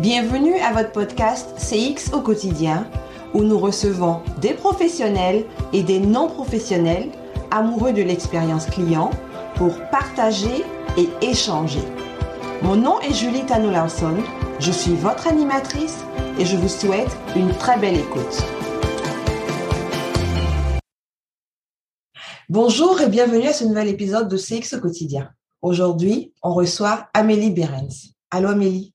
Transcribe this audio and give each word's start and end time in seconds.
Bienvenue 0.00 0.58
à 0.58 0.72
votre 0.72 0.90
podcast 0.90 1.54
CX 1.56 2.12
au 2.12 2.20
quotidien 2.20 2.84
où 3.32 3.44
nous 3.44 3.60
recevons 3.60 4.22
des 4.40 4.52
professionnels 4.52 5.44
et 5.72 5.84
des 5.84 6.00
non-professionnels 6.00 7.10
amoureux 7.52 7.92
de 7.92 8.02
l'expérience 8.02 8.66
client 8.66 9.10
pour 9.54 9.78
partager 9.90 10.64
et 10.98 11.08
échanger. 11.24 11.82
Mon 12.62 12.74
nom 12.74 12.98
est 13.02 13.14
Julie 13.14 13.46
Tano 13.46 13.70
Larson, 13.70 14.16
je 14.58 14.72
suis 14.72 14.96
votre 14.96 15.28
animatrice 15.28 16.04
et 16.40 16.44
je 16.44 16.56
vous 16.56 16.68
souhaite 16.68 17.16
une 17.36 17.52
très 17.52 17.78
belle 17.78 17.96
écoute. 17.96 18.42
Bonjour 22.48 23.00
et 23.00 23.08
bienvenue 23.08 23.46
à 23.46 23.52
ce 23.52 23.64
nouvel 23.64 23.86
épisode 23.86 24.28
de 24.28 24.36
CX 24.36 24.76
au 24.76 24.80
quotidien. 24.80 25.30
Aujourd'hui, 25.62 26.32
on 26.42 26.52
reçoit 26.52 27.06
Amélie 27.14 27.52
Berens. 27.52 28.12
Allô 28.32 28.48
Amélie. 28.48 28.93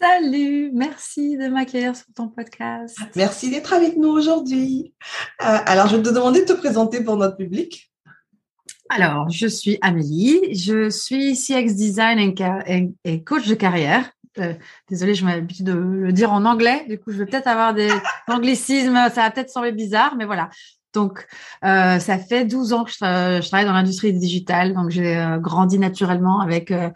Salut, 0.00 0.70
merci 0.72 1.36
de 1.36 1.48
m'accueillir 1.48 1.96
sur 1.96 2.06
ton 2.14 2.28
podcast. 2.28 2.96
Merci 3.16 3.50
d'être 3.50 3.72
avec 3.72 3.96
nous 3.96 4.10
aujourd'hui. 4.10 4.94
Euh, 5.42 5.58
alors, 5.66 5.88
je 5.88 5.96
vais 5.96 6.02
te 6.02 6.10
demander 6.10 6.42
de 6.42 6.46
te 6.46 6.52
présenter 6.52 7.02
pour 7.02 7.16
notre 7.16 7.36
public. 7.36 7.90
Alors, 8.90 9.28
je 9.28 9.48
suis 9.48 9.76
Amélie, 9.82 10.54
je 10.54 10.88
suis 10.88 11.34
CX 11.34 11.74
design 11.74 12.32
et, 13.04 13.24
coach 13.24 13.48
de 13.48 13.54
carrière. 13.54 14.08
Euh, 14.38 14.54
désolée, 14.88 15.14
je 15.14 15.24
m'habitue 15.24 15.64
de 15.64 15.72
le 15.72 16.12
dire 16.12 16.32
en 16.32 16.44
anglais. 16.44 16.84
Du 16.88 17.00
coup, 17.00 17.10
je 17.10 17.18
vais 17.18 17.26
peut-être 17.26 17.48
avoir 17.48 17.74
des 17.74 17.90
anglicismes. 18.28 18.94
Ça 18.94 19.22
va 19.22 19.30
peut-être 19.32 19.50
sembler 19.50 19.72
bizarre, 19.72 20.14
mais 20.16 20.26
voilà. 20.26 20.48
Donc, 20.94 21.26
euh, 21.64 21.98
ça 21.98 22.18
fait 22.18 22.44
12 22.44 22.72
ans 22.72 22.84
que 22.84 22.90
je, 22.90 22.98
travaille 23.48 23.66
dans 23.66 23.72
l'industrie 23.72 24.12
digitale. 24.12 24.74
Donc, 24.74 24.90
j'ai 24.90 25.16
euh, 25.16 25.38
grandi 25.38 25.78
naturellement 25.78 26.40
avec 26.40 26.70
euh, 26.70 26.90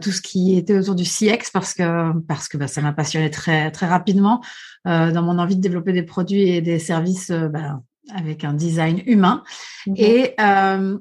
tout 0.00 0.12
ce 0.12 0.20
qui 0.20 0.56
était 0.56 0.78
autour 0.78 0.94
du 0.94 1.04
CX 1.04 1.50
parce 1.52 1.74
que 1.74 2.12
parce 2.20 2.48
que 2.48 2.56
bah, 2.56 2.68
ça 2.68 2.80
m'a 2.80 2.92
passionné 2.92 3.30
très 3.30 3.70
très 3.70 3.86
rapidement 3.86 4.40
dans 4.84 5.22
mon 5.22 5.38
envie 5.38 5.54
de 5.54 5.60
développer 5.60 5.92
des 5.92 6.02
produits 6.02 6.48
et 6.48 6.60
des 6.60 6.80
services 6.80 7.30
bah, 7.30 7.80
avec 8.12 8.42
un 8.42 8.52
design 8.52 9.00
humain. 9.06 9.44
Mmh 9.86 9.94
et 9.96 10.36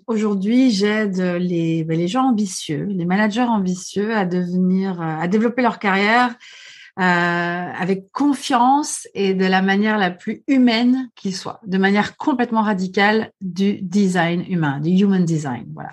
aujourd'hui, 0.07 0.71
j'aide 0.71 1.17
les 1.19 1.83
bah, 1.83 1.95
les 1.95 2.07
gens 2.07 2.29
ambitieux, 2.29 2.85
les 2.89 3.05
managers 3.05 3.41
ambitieux 3.41 4.15
à 4.15 4.25
devenir 4.25 5.01
à 5.01 5.27
développer 5.27 5.61
leur 5.61 5.79
carrière 5.79 6.35
avec 6.97 8.11
confiance 8.11 9.07
et 9.13 9.33
de 9.33 9.45
la 9.45 9.61
manière 9.61 9.97
la 9.97 10.11
plus 10.11 10.43
humaine 10.47 11.09
qu'il 11.15 11.35
soit, 11.35 11.59
de 11.65 11.77
manière 11.77 12.17
complètement 12.17 12.61
radicale 12.61 13.31
du 13.41 13.81
design 13.81 14.43
humain, 14.47 14.79
du 14.79 14.89
human 14.89 15.25
design. 15.25 15.65
Voilà. 15.73 15.91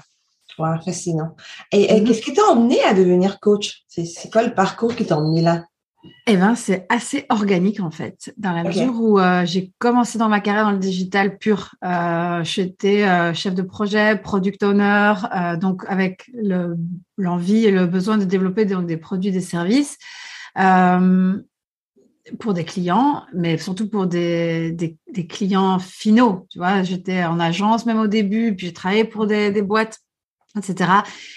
Wow, 0.59 0.81
fascinant. 0.85 1.37
Et, 1.73 2.01
mhm. 2.01 2.07
qu'est-ce 2.07 2.23
qui 2.23 2.33
t'a 2.33 2.45
emmené 2.47 2.83
à 2.83 2.93
devenir 2.93 3.39
coach? 3.41 3.85
C'est 3.87 4.31
quoi 4.33 4.43
le 4.43 4.55
parcours 4.55 4.95
qui 4.95 5.07
t'a 5.07 5.17
emmené 5.17 5.41
là? 5.41 5.65
Eh 6.27 6.37
ben, 6.37 6.55
c'est 6.55 6.87
assez 6.89 7.27
organique 7.29 7.81
en 7.81 7.91
fait, 7.91 8.33
dans 8.37 8.53
la 8.53 8.63
mesure 8.63 8.95
où 9.01 9.19
euh, 9.19 9.45
j'ai 9.45 9.73
commencé 9.79 10.17
dans 10.17 10.29
ma 10.29 10.41
carrière 10.41 10.65
dans 10.65 10.73
le 10.73 10.79
digital 10.79 11.39
pur. 11.39 11.75
Euh, 11.85 12.43
J'étais 12.45 13.05
euh, 13.05 13.35
chef 13.35 13.55
de 13.55 13.63
projet, 13.63 14.17
product 14.17 14.63
owner, 14.63 15.15
euh, 15.35 15.57
donc 15.57 15.85
avec 15.89 16.31
l'envie 17.17 17.67
et 17.67 17.73
le 17.73 17.87
besoin 17.87 18.17
de 18.17 18.25
développer 18.25 18.65
donc, 18.65 18.87
des 18.87 18.97
produits, 18.97 19.33
des 19.33 19.41
services. 19.41 19.99
Euh, 20.57 21.43
pour 22.41 22.55
des 22.55 22.65
clients, 22.65 23.25
mais 23.33 23.59
surtout 23.59 23.89
pour 23.89 24.07
des, 24.07 24.71
des, 24.73 25.27
clients 25.27 25.79
finaux. 25.79 26.47
Tu 26.51 26.59
vois, 26.59 26.83
j'étais 26.83 27.25
en 27.25 27.41
agence 27.41 27.87
même 27.87 27.99
au 27.99 28.07
début, 28.07 28.55
puis 28.55 28.67
j'ai 28.67 28.73
travaillé 28.73 29.05
pour 29.05 29.27
des, 29.27 29.51
des 29.51 29.63
boîtes, 29.63 29.99
etc. 30.57 30.91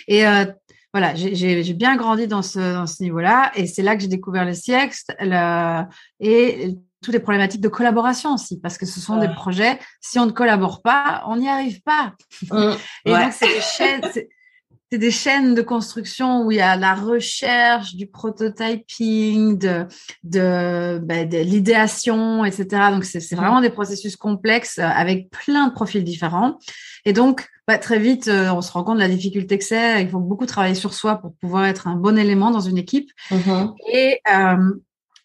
Et 0.07 0.27
euh, 0.27 0.45
voilà, 0.93 1.15
j'ai 1.15 1.73
bien 1.73 1.95
grandi 1.95 2.27
dans 2.27 2.41
ce, 2.41 2.59
dans 2.59 2.87
ce 2.87 3.01
niveau-là, 3.03 3.51
et 3.55 3.67
c'est 3.67 3.81
là 3.81 3.95
que 3.95 4.01
j'ai 4.01 4.09
découvert 4.09 4.45
le 4.45 4.53
CX 4.53 5.05
le, 5.19 5.83
et 6.19 6.75
toutes 7.01 7.13
les 7.13 7.19
problématiques 7.19 7.61
de 7.61 7.69
collaboration 7.69 8.33
aussi, 8.33 8.59
parce 8.59 8.77
que 8.77 8.85
ce 8.85 8.99
sont 8.99 9.17
des 9.17 9.29
projets, 9.29 9.79
si 10.01 10.19
on 10.19 10.25
ne 10.25 10.31
collabore 10.31 10.81
pas, 10.81 11.23
on 11.27 11.37
n'y 11.37 11.49
arrive 11.49 11.81
pas. 11.81 12.13
Mmh. 12.51 12.73
et 13.05 13.11
donc, 13.11 13.33
c'est 13.33 13.47
des 13.47 13.61
chaînes, 13.61 14.01
c'est 14.91 14.97
des 14.97 15.11
chaînes 15.11 15.55
de 15.55 15.61
construction 15.61 16.43
où 16.43 16.51
il 16.51 16.57
y 16.57 16.61
a 16.61 16.75
la 16.75 16.95
recherche, 16.95 17.95
du 17.95 18.07
prototyping, 18.07 19.57
de, 19.57 19.85
de, 20.23 20.99
ben, 20.99 21.29
de 21.29 21.37
l'idéation, 21.37 22.43
etc. 22.43 22.65
Donc, 22.91 23.05
c'est 23.05 23.35
vraiment 23.35 23.61
des 23.61 23.69
processus 23.69 24.17
complexes 24.17 24.79
euh, 24.79 24.83
avec 24.83 25.29
plein 25.29 25.67
de 25.67 25.73
profils 25.73 26.03
différents. 26.03 26.59
Et 27.05 27.13
donc, 27.13 27.47
bah, 27.69 27.77
très 27.77 27.99
vite, 27.99 28.27
euh, 28.27 28.51
on 28.51 28.61
se 28.61 28.69
rend 28.73 28.83
compte 28.83 28.97
de 28.97 29.01
la 29.01 29.07
difficulté 29.07 29.57
que 29.57 29.63
c'est. 29.63 30.01
Il 30.01 30.09
faut 30.09 30.19
beaucoup 30.19 30.45
travailler 30.45 30.75
sur 30.75 30.93
soi 30.93 31.15
pour 31.15 31.35
pouvoir 31.35 31.65
être 31.65 31.87
un 31.87 31.95
bon 31.95 32.17
élément 32.17 32.51
dans 32.51 32.59
une 32.59 32.77
équipe. 32.77 33.11
Mm-hmm. 33.29 33.73
Et 33.93 34.19
euh, 34.29 34.73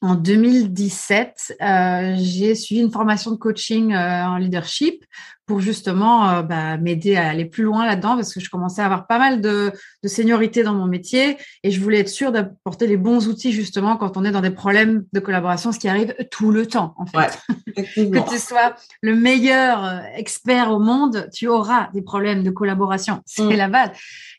en 0.06 0.14
2017, 0.14 1.56
euh, 1.60 2.14
j'ai 2.16 2.54
suivi 2.54 2.80
une 2.80 2.92
formation 2.92 3.32
de 3.32 3.36
coaching 3.36 3.92
euh, 3.92 4.24
en 4.24 4.36
leadership 4.36 5.04
pour 5.46 5.58
justement 5.58 6.30
euh, 6.30 6.42
bah, 6.42 6.76
m'aider 6.76 7.16
à 7.16 7.28
aller 7.28 7.44
plus 7.44 7.64
loin 7.64 7.84
là-dedans 7.84 8.14
parce 8.14 8.32
que 8.32 8.38
je 8.38 8.48
commençais 8.48 8.82
à 8.82 8.84
avoir 8.84 9.08
pas 9.08 9.18
mal 9.18 9.40
de, 9.40 9.72
de 10.04 10.08
seniorité 10.08 10.62
dans 10.62 10.74
mon 10.74 10.86
métier 10.86 11.38
et 11.64 11.72
je 11.72 11.80
voulais 11.80 11.98
être 11.98 12.08
sûre 12.08 12.30
d'apporter 12.30 12.86
les 12.86 12.96
bons 12.96 13.26
outils 13.26 13.50
justement 13.50 13.96
quand 13.96 14.16
on 14.16 14.24
est 14.24 14.30
dans 14.30 14.40
des 14.40 14.50
problèmes 14.50 15.04
de 15.12 15.18
collaboration, 15.18 15.72
ce 15.72 15.80
qui 15.80 15.88
arrive 15.88 16.14
tout 16.30 16.52
le 16.52 16.66
temps 16.66 16.94
en 16.98 17.06
fait. 17.06 17.40
que 17.76 18.30
tu 18.30 18.38
sois 18.38 18.76
le 19.00 19.16
meilleur 19.16 20.04
expert 20.14 20.70
au 20.70 20.78
monde, 20.78 21.28
tu 21.34 21.48
auras 21.48 21.90
des 21.94 22.02
problèmes 22.02 22.44
de 22.44 22.50
collaboration, 22.50 23.22
c'est 23.26 23.42
mm. 23.42 23.56
la 23.56 23.68
base. 23.68 23.90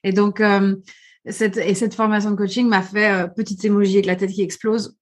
Et 0.06 0.14
donc 0.14 0.42
cette, 1.30 1.58
et 1.58 1.74
cette 1.74 1.94
formation 1.94 2.32
de 2.32 2.38
coaching 2.38 2.70
m'a 2.70 2.82
fait 2.82 3.28
petite 3.36 3.66
émoji 3.66 3.96
avec 3.96 4.06
la 4.06 4.16
tête 4.16 4.32
qui 4.32 4.44
explose 4.44 4.96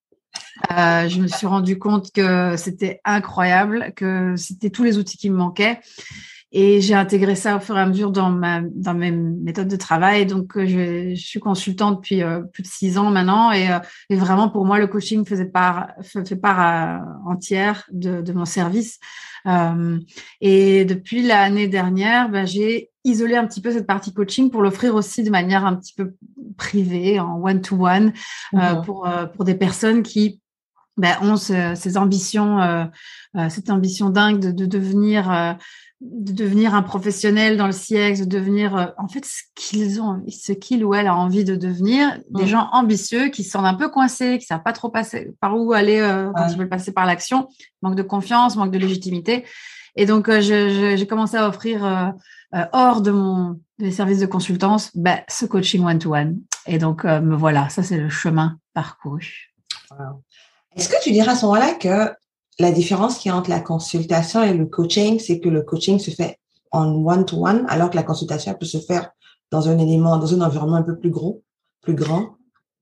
euh, 0.72 1.10
je 1.10 1.20
me 1.20 1.28
suis 1.28 1.48
rendu 1.48 1.78
compte 1.78 2.12
que 2.12 2.56
c'était 2.58 3.02
incroyable, 3.06 3.94
que 3.96 4.36
c'était 4.38 4.70
tous 4.70 4.84
les 4.84 4.98
outils 4.98 5.18
qui 5.18 5.30
me 5.30 5.38
manquaient. 5.38 5.80
Et 6.58 6.80
j'ai 6.80 6.94
intégré 6.94 7.36
ça 7.36 7.58
au 7.58 7.60
fur 7.60 7.78
et 7.78 7.82
à 7.82 7.86
mesure 7.86 8.12
dans 8.12 8.30
ma 8.30 8.62
dans 8.62 8.94
mes 8.94 9.12
méthodes 9.12 9.68
de 9.68 9.76
travail. 9.76 10.26
Donc, 10.26 10.56
euh, 10.56 10.66
je, 10.66 11.14
je 11.14 11.22
suis 11.22 11.42
consultante 11.42 11.98
depuis 11.98 12.24
euh, 12.24 12.44
plus 12.44 12.64
de 12.64 12.68
six 12.68 12.98
ans 12.98 13.12
maintenant, 13.12 13.52
et, 13.52 13.68
et, 14.10 14.16
vraiment 14.16 14.48
pour 14.48 14.66
moi, 14.66 14.80
le 14.80 14.88
coaching 14.88 15.26
faisait 15.26 15.48
part 15.50 15.90
fait 16.02 16.38
part 16.38 17.02
entière 17.26 17.84
de, 17.92 18.22
de, 18.22 18.32
mon 18.32 18.46
service. 18.46 19.00
et 20.40 20.86
depuis 20.86 21.24
l'année 21.24 21.68
dernière, 21.68 22.30
ben, 22.30 22.48
j'ai 22.48 22.90
isolé 23.04 23.36
un 23.36 23.46
petit 23.46 23.60
peu 23.60 23.72
cette 23.72 23.86
partie 23.86 24.14
coaching 24.14 24.50
pour 24.50 24.62
l'offrir 24.62 24.96
aussi 24.96 25.24
de 25.24 25.30
manière 25.30 25.66
un 25.66 25.76
petit 25.76 25.94
peu 25.94 26.14
privée, 26.56 27.20
en 27.20 27.38
one-to-one, 27.44 28.14
pour 28.86 29.10
pour 29.36 29.44
des 29.44 29.56
personnes 29.56 30.04
qui 30.04 30.40
ben, 30.98 31.18
ont 31.22 31.36
ces 31.36 31.98
ambitions, 31.98 32.62
euh, 32.62 32.86
euh, 33.36 33.50
cette 33.50 33.70
ambition 33.70 34.10
dingue 34.10 34.40
de, 34.40 34.52
de 34.52 34.66
devenir, 34.66 35.30
euh, 35.32 35.54
de 36.02 36.34
devenir 36.34 36.76
un 36.76 36.82
professionnel 36.82 37.58
dans 37.58 37.68
le 37.68 37.74
CX, 37.74 38.22
de 38.22 38.26
devenir 38.26 38.94
en 38.98 39.08
fait 39.08 39.26
ce 39.26 39.44
qu'ils 39.56 40.02
ont, 40.02 40.22
ce 40.30 40.52
qu'il 40.52 40.84
ou 40.84 40.94
elle 40.94 41.08
a 41.08 41.16
envie 41.16 41.44
de 41.44 41.56
devenir, 41.56 42.20
des 42.30 42.44
mmh. 42.44 42.48
gens 42.48 42.70
ambitieux 42.74 43.30
qui 43.30 43.44
sont 43.44 43.64
un 43.64 43.74
peu 43.74 43.90
coincés, 43.90 44.38
qui 44.38 44.46
savent 44.46 44.64
pas 44.64 44.74
trop 44.74 44.90
passer 44.90 45.32
par 45.40 45.58
où 45.58 45.74
aller 45.74 46.00
quand 46.36 46.48
ils 46.50 46.58
veulent 46.58 46.70
passer 46.70 46.92
par 46.92 47.06
l'action, 47.06 47.48
manque 47.82 47.96
de 47.96 48.04
confiance, 48.04 48.56
manque 48.56 48.72
de 48.72 48.78
légitimité. 48.78 49.46
Et 49.96 50.06
donc 50.06 50.30
j'ai 50.42 51.08
commencé 51.08 51.38
à 51.38 51.48
offrir 51.48 52.14
hors 52.74 53.02
de 53.02 53.12
mon 53.12 53.60
des 53.80 53.92
services 53.92 54.20
de 54.20 54.26
consultance, 54.26 54.92
ben, 54.96 55.20
ce 55.28 55.46
coaching 55.46 55.84
one 55.84 56.00
to 56.00 56.14
one. 56.14 56.40
Et 56.68 56.78
donc 56.78 57.04
me 57.06 57.36
voilà, 57.36 57.70
ça 57.70 57.84
c'est 57.84 57.98
le 57.98 58.10
chemin 58.10 58.58
parcouru. 58.74 59.54
Est-ce 60.76 60.90
que 60.90 61.02
tu 61.02 61.12
dirais 61.12 61.32
à 61.32 61.36
ce 61.36 61.46
moment-là 61.46 61.74
que 61.74 62.14
la 62.60 62.72
différence 62.72 63.18
qui 63.18 63.28
y 63.28 63.32
entre 63.32 63.50
la 63.50 63.60
consultation 63.60 64.44
et 64.44 64.54
le 64.54 64.66
coaching, 64.66 65.20
c'est 65.20 65.40
que 65.40 65.50
le 65.50 65.62
coaching 65.62 66.00
se 66.00 66.12
fait 66.12 66.40
en 66.72 66.94
one-to-one, 67.06 67.66
alors 67.70 67.90
que 67.90 67.96
la 67.96 68.04
consultation 68.04 68.54
peut 68.54 68.66
se 68.66 68.78
faire 68.78 69.12
dans 69.52 69.70
un 69.70 69.78
élément, 69.78 70.18
dans 70.18 70.34
un 70.34 70.42
environnement 70.42 70.78
un 70.78 70.84
peu 70.84 70.98
plus 70.98 71.10
gros, 71.10 71.44
plus 71.82 71.94
grand? 71.94 72.36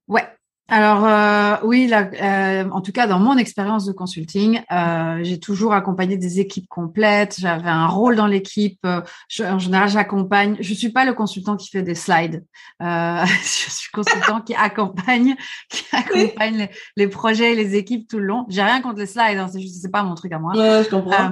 Ouais, 0.08 0.26
alors 0.70 1.06
euh, 1.06 1.58
oui, 1.64 1.92
euh, 1.94 2.70
en 2.70 2.82
tout 2.82 2.94
cas 2.94 3.06
dans 3.06 3.20
mon 3.20 3.38
expérience 3.38 3.86
de 3.86 3.92
consulting, 3.92 4.62
euh, 4.72 5.20
j'ai 5.22 5.38
toujours 5.38 5.74
accompagné 5.74 6.18
des 6.18 6.40
équipes 6.40 6.70
complètes. 6.70 7.36
J'avais 7.38 7.70
un 7.70 7.88
rôle 7.88 8.16
dans 8.16 8.28
l'équipe. 8.28 8.80
en 8.86 9.60
général, 9.60 9.90
j'accompagne. 9.90 10.56
Je 10.62 10.74
suis 10.74 10.90
pas 10.90 11.04
le 11.04 11.14
consultant 11.14 11.58
qui 11.58 11.70
fait 11.70 11.84
des 11.84 11.96
slides. 11.96 12.46
je 12.80 13.70
suis 13.70 13.92
consultant 13.92 14.40
qui 14.40 14.56
accompagne, 14.56 15.36
qui 15.70 15.84
accompagne 15.92 16.70
les, 16.96 17.08
projets 17.08 17.52
et 17.52 17.56
les 17.56 17.76
équipes 17.76 18.08
tout 18.08 18.20
le 18.20 18.26
long. 18.26 18.46
J'ai 18.48 18.64
rien 18.64 18.82
contre 18.82 19.00
les 19.00 19.06
slides. 19.06 19.38
Hein, 19.38 19.50
c'est 19.52 19.62
juste 19.62 19.82
c'est 19.82 19.92
pas 19.92 20.04
mon 20.04 20.16
truc 20.16 20.32
à 20.32 20.40
moi. 20.40 20.54
Ouais, 20.56 20.84
je 20.84 20.90
comprends. 20.90 21.32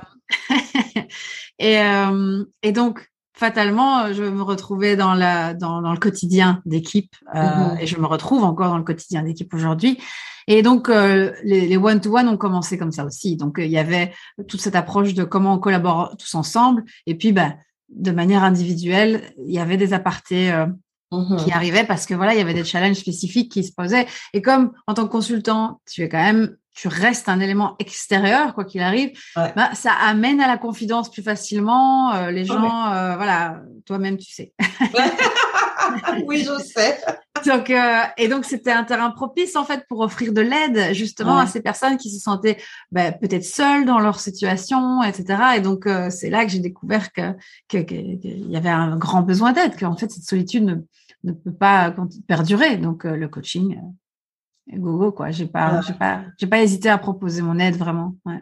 et, 1.60 1.80
et 2.64 2.72
donc 2.74 3.11
fatalement, 3.42 4.04
euh, 4.04 4.14
je 4.14 4.24
me 4.24 4.44
retrouvais 4.44 4.96
dans, 4.96 5.16
la, 5.16 5.56
dans, 5.56 5.82
dans 5.82 5.92
le 5.92 5.98
quotidien 5.98 6.62
d'équipe 6.66 7.16
euh, 7.36 7.42
mhm. 7.42 7.78
et 7.80 7.88
je 7.88 7.98
me 7.98 8.06
retrouve 8.06 8.44
encore 8.44 8.70
dans 8.70 8.78
le 8.78 8.84
quotidien 8.84 9.24
d'équipe 9.24 9.52
aujourd'hui. 9.56 9.98
Et 10.48 10.62
donc, 10.62 10.90
euh, 10.90 11.32
les 11.44 11.76
one-to-one 11.76 12.28
ont 12.28 12.38
commencé 12.38 12.78
comme 12.78 12.92
ça 12.92 13.04
aussi. 13.04 13.38
Donc, 13.38 13.56
il 13.58 13.72
y 13.72 13.80
avait 13.80 14.14
toute 14.48 14.62
cette 14.62 14.76
approche 14.76 15.16
de 15.16 15.24
comment 15.24 15.56
on 15.56 15.60
collabore 15.60 16.16
tous 16.18 16.36
ensemble. 16.36 16.84
Et 17.08 17.16
puis, 17.16 17.32
ben, 17.32 17.56
de 17.90 18.12
manière 18.12 18.44
individuelle, 18.44 19.22
il 19.44 19.52
y 19.52 19.60
avait 19.60 19.78
des 19.78 19.94
apartés 19.94 20.52
mm-hmm. 21.12 21.44
qui 21.44 21.52
arrivaient 21.52 21.84
parce 21.84 22.06
que 22.06 22.14
voilà, 22.16 22.34
il 22.34 22.38
y 22.38 22.42
avait 22.42 22.56
des 22.56 22.64
challenges 22.64 22.98
spécifiques 22.98 23.52
qui 23.52 23.64
se 23.64 23.72
posaient. 23.72 24.08
Et 24.34 24.42
comme 24.42 24.72
en 24.88 24.94
tant 24.94 25.06
que 25.06 25.12
consultant, 25.12 25.80
tu 25.90 26.02
es 26.02 26.10
quand 26.10 26.24
même, 26.24 26.58
tu 26.74 26.88
restes 26.88 27.28
un 27.28 27.40
élément 27.40 27.76
extérieur 27.80 28.54
quoi 28.54 28.64
qu'il 28.64 28.82
arrive, 28.82 29.12
bah, 29.36 29.72
ça 29.74 29.92
amène 29.92 30.40
à 30.40 30.48
la 30.48 30.58
confidence 30.58 31.12
plus 31.12 31.22
facilement. 31.22 32.14
Euh, 32.14 32.32
les 32.32 32.46
gens, 32.46 32.92
euh, 32.92 33.16
voilà, 33.16 33.62
toi-même 33.86 34.18
tu 34.18 34.32
sais. 34.32 34.54
oui, 36.26 36.46
je 36.46 36.64
sais. 36.64 37.00
Donc, 37.46 37.70
euh, 37.70 38.02
et 38.18 38.28
donc, 38.28 38.46
c'était 38.46 38.72
un 38.72 38.84
terrain 38.84 39.10
propice, 39.10 39.56
en 39.56 39.66
fait, 39.66 39.84
pour 39.90 40.00
offrir 40.02 40.32
de 40.32 40.42
l'aide, 40.42 40.94
justement, 40.94 41.38
à 41.38 41.48
ces 41.48 41.62
personnes 41.62 41.98
qui 41.98 42.12
se 42.12 42.20
sentaient 42.20 42.58
bah, 42.92 43.12
peut-être 43.12 43.44
seules 43.44 43.86
dans 43.86 44.00
leur 44.00 44.20
situation, 44.20 45.04
etc. 45.04 45.44
Et 45.58 45.60
donc, 45.60 45.90
c'est 46.10 46.30
là 46.30 46.46
que 46.46 46.52
j'ai 46.52 46.60
découvert 46.60 47.12
que 47.12 47.34
qu'il 47.68 48.20
y 48.50 48.56
avait 48.56 48.70
un 48.70 48.96
grand 48.96 49.22
besoin 49.22 49.54
d'aide, 49.54 49.78
qu'en 49.78 49.98
fait, 49.98 50.12
cette 50.12 50.24
solitude 50.24 50.64
ne, 50.64 50.76
ne 51.24 51.34
peut 51.34 51.54
pas 51.54 51.94
perdurer. 52.28 52.78
Donc, 52.78 53.04
le 53.04 53.28
coaching, 53.28 53.80
go, 54.68 54.98
go, 54.98 55.12
quoi. 55.12 55.32
J'ai 55.32 55.48
pas, 55.48 55.82
j'ai 55.82 55.94
pas, 55.94 56.24
j'ai 56.38 56.48
pas 56.48 56.62
hésité 56.62 56.90
à 56.90 56.98
proposer 56.98 57.42
mon 57.42 57.58
aide, 57.60 57.76
vraiment. 57.76 58.16
Ouais. 58.26 58.42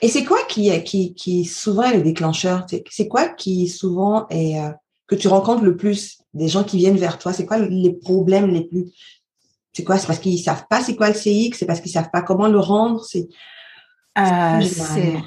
Et 0.00 0.08
c'est 0.08 0.24
quoi 0.24 0.38
qui, 0.48 0.82
qui, 0.82 1.14
qui 1.14 1.44
souvent 1.44 1.84
est 1.84 1.96
le 1.96 2.02
déclencheur? 2.02 2.66
C'est 2.90 3.08
quoi 3.08 3.28
qui 3.28 3.68
souvent 3.68 4.26
est 4.28 4.58
que 5.06 5.14
tu 5.14 5.28
rencontres 5.28 5.62
le 5.62 5.76
plus? 5.76 6.18
Des 6.34 6.48
gens 6.48 6.64
qui 6.64 6.78
viennent 6.78 6.96
vers 6.96 7.18
toi 7.18 7.32
C'est 7.32 7.46
quoi 7.46 7.58
les 7.58 7.92
problèmes 7.92 8.48
les 8.48 8.64
plus? 8.64 8.90
C'est 9.72 9.84
quoi? 9.84 9.98
C'est 9.98 10.06
parce 10.06 10.18
qu'ils 10.18 10.38
savent 10.38 10.66
pas 10.68 10.82
c'est 10.82 10.96
quoi 10.96 11.08
le 11.08 11.14
CX 11.14 11.56
C'est 11.56 11.66
parce 11.66 11.80
qu'ils 11.80 11.92
savent 11.92 12.10
pas 12.12 12.22
comment 12.22 12.48
le 12.48 12.58
rendre? 12.58 13.04
C'est 13.04 13.28
euh, 14.18 15.18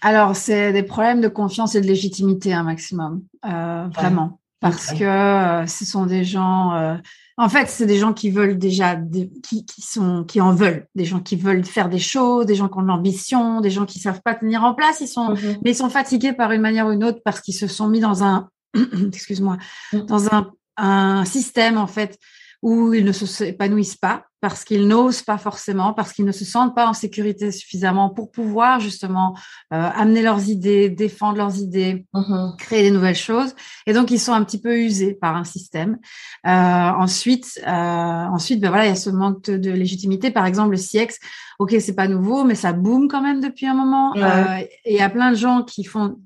alors 0.00 0.36
c'est 0.36 0.72
des 0.72 0.84
problèmes 0.84 1.20
de 1.20 1.28
confiance 1.28 1.74
et 1.74 1.80
de 1.80 1.86
légitimité 1.86 2.52
un 2.52 2.62
maximum, 2.62 3.22
euh, 3.44 3.88
vraiment, 3.88 4.38
parce 4.60 4.92
que 4.92 5.04
euh, 5.04 5.66
ce 5.66 5.84
sont 5.84 6.06
des 6.06 6.24
gens. 6.24 6.98
en 7.36 7.48
fait, 7.48 7.68
c'est 7.68 7.86
des 7.86 7.98
gens 7.98 8.12
qui 8.12 8.30
veulent 8.30 8.58
déjà, 8.58 8.96
qui, 9.42 9.64
qui, 9.64 9.82
sont, 9.82 10.24
qui 10.24 10.40
en 10.40 10.52
veulent, 10.52 10.86
des 10.94 11.04
gens 11.04 11.20
qui 11.20 11.36
veulent 11.36 11.64
faire 11.64 11.88
des 11.88 11.98
choses, 11.98 12.46
des 12.46 12.54
gens 12.54 12.68
qui 12.68 12.78
ont 12.78 12.82
de 12.82 12.88
l'ambition, 12.88 13.60
des 13.60 13.70
gens 13.70 13.86
qui 13.86 13.98
savent 13.98 14.22
pas 14.22 14.34
tenir 14.34 14.64
en 14.64 14.74
place. 14.74 15.00
Ils 15.00 15.08
sont, 15.08 15.34
mm-hmm. 15.34 15.58
mais 15.64 15.70
ils 15.70 15.76
sont 15.76 15.90
fatigués 15.90 16.32
par 16.32 16.52
une 16.52 16.60
manière 16.60 16.86
ou 16.86 16.92
une 16.92 17.04
autre 17.04 17.20
parce 17.24 17.40
qu'ils 17.40 17.54
se 17.54 17.66
sont 17.66 17.88
mis 17.88 18.00
dans 18.00 18.24
un 18.24 18.48
excuse-moi, 19.12 19.58
mm. 19.92 20.00
dans 20.06 20.34
un, 20.34 20.50
un, 20.76 21.24
système 21.24 21.78
en 21.78 21.86
fait 21.86 22.18
où 22.62 22.92
ils 22.92 23.04
ne 23.04 23.12
s'épanouissent 23.12 23.96
pas 23.96 24.24
parce 24.40 24.64
qu'ils 24.64 24.86
n'osent 24.86 25.22
pas 25.22 25.38
forcément, 25.38 25.92
parce 25.92 26.12
qu'ils 26.12 26.24
ne 26.24 26.32
se 26.32 26.44
sentent 26.44 26.74
pas 26.74 26.86
en 26.86 26.92
sécurité 26.92 27.50
suffisamment 27.50 28.10
pour 28.10 28.30
pouvoir 28.30 28.78
justement 28.78 29.36
euh, 29.72 29.90
amener 29.94 30.22
leurs 30.22 30.48
idées, 30.48 30.88
défendre 30.90 31.38
leurs 31.38 31.58
idées, 31.58 32.06
mm-hmm. 32.14 32.56
créer 32.56 32.82
des 32.82 32.90
nouvelles 32.90 33.16
choses. 33.16 33.54
Et 33.86 33.92
donc 33.92 34.10
ils 34.10 34.20
sont 34.20 34.32
un 34.32 34.44
petit 34.44 34.60
peu 34.60 34.78
usés 34.78 35.14
par 35.14 35.36
un 35.36 35.44
système. 35.44 35.98
Euh, 36.46 36.50
ensuite, 36.50 37.60
euh, 37.66 37.70
ensuite, 37.70 38.60
ben 38.60 38.68
voilà, 38.68 38.86
il 38.86 38.90
y 38.90 38.92
a 38.92 38.96
ce 38.96 39.10
manque 39.10 39.42
de, 39.42 39.70
légitimité. 39.70 40.30
Par 40.30 40.46
exemple, 40.46 40.70
le 40.70 40.78
CX, 40.78 41.18
ok, 41.58 41.74
c'est 41.80 41.94
pas 41.94 42.06
nouveau, 42.06 42.44
mais 42.44 42.54
ça 42.54 42.72
boom 42.72 43.08
quand 43.08 43.22
même 43.22 43.40
depuis 43.40 43.66
un 43.66 43.74
moment. 43.74 44.14
Euh, 44.16 44.58
et 44.84 44.94
il 44.94 44.96
y 44.96 45.02
a 45.02 45.10
plein 45.10 45.30
de 45.30 45.36
gens 45.36 45.62
qui 45.62 45.84
font 45.84 46.16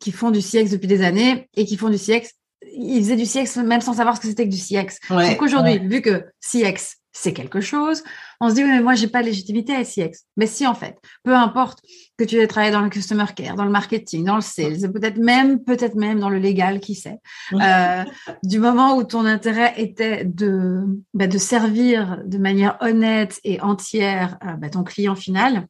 qui 0.00 0.12
font 0.12 0.30
du 0.30 0.40
CX 0.40 0.70
depuis 0.70 0.86
des 0.86 1.02
années 1.02 1.48
et 1.56 1.64
qui 1.64 1.76
font 1.76 1.90
du 1.90 1.98
CX. 1.98 2.30
Ils 2.76 3.02
faisaient 3.02 3.16
du 3.16 3.24
CX 3.24 3.62
même 3.62 3.80
sans 3.80 3.94
savoir 3.94 4.16
ce 4.16 4.20
que 4.20 4.28
c'était 4.28 4.48
que 4.48 4.54
du 4.54 4.60
CX. 4.60 4.98
Donc 5.10 5.42
aujourd'hui, 5.42 5.78
vu 5.78 6.02
que 6.02 6.24
CX, 6.40 6.96
c'est 7.16 7.32
quelque 7.32 7.60
chose, 7.60 8.02
on 8.40 8.50
se 8.50 8.54
dit, 8.54 8.64
oui, 8.64 8.70
mais 8.70 8.82
moi, 8.82 8.94
j'ai 8.94 9.06
pas 9.06 9.20
de 9.20 9.26
légitimité 9.26 9.74
à 9.74 9.84
CX. 9.84 10.24
Mais 10.36 10.48
si, 10.48 10.66
en 10.66 10.74
fait, 10.74 10.96
peu 11.22 11.32
importe 11.34 11.78
que 12.18 12.24
tu 12.24 12.40
aies 12.40 12.46
travaillé 12.48 12.72
dans 12.72 12.80
le 12.80 12.90
customer 12.90 13.26
care, 13.36 13.54
dans 13.54 13.64
le 13.64 13.70
marketing, 13.70 14.24
dans 14.24 14.34
le 14.34 14.40
sales, 14.40 14.92
peut-être 14.92 15.18
même, 15.18 15.62
peut-être 15.62 15.94
même 15.94 16.18
dans 16.18 16.28
le 16.28 16.38
légal, 16.38 16.80
qui 16.80 16.96
sait. 16.96 17.20
Euh, 17.52 18.04
du 18.42 18.58
moment 18.58 18.96
où 18.96 19.04
ton 19.04 19.24
intérêt 19.26 19.74
était 19.76 20.24
de, 20.24 20.82
bah, 21.14 21.28
de 21.28 21.38
servir 21.38 22.20
de 22.26 22.38
manière 22.38 22.76
honnête 22.80 23.38
et 23.44 23.60
entière 23.60 24.36
euh, 24.44 24.54
bah, 24.54 24.68
ton 24.68 24.82
client 24.82 25.14
final, 25.14 25.68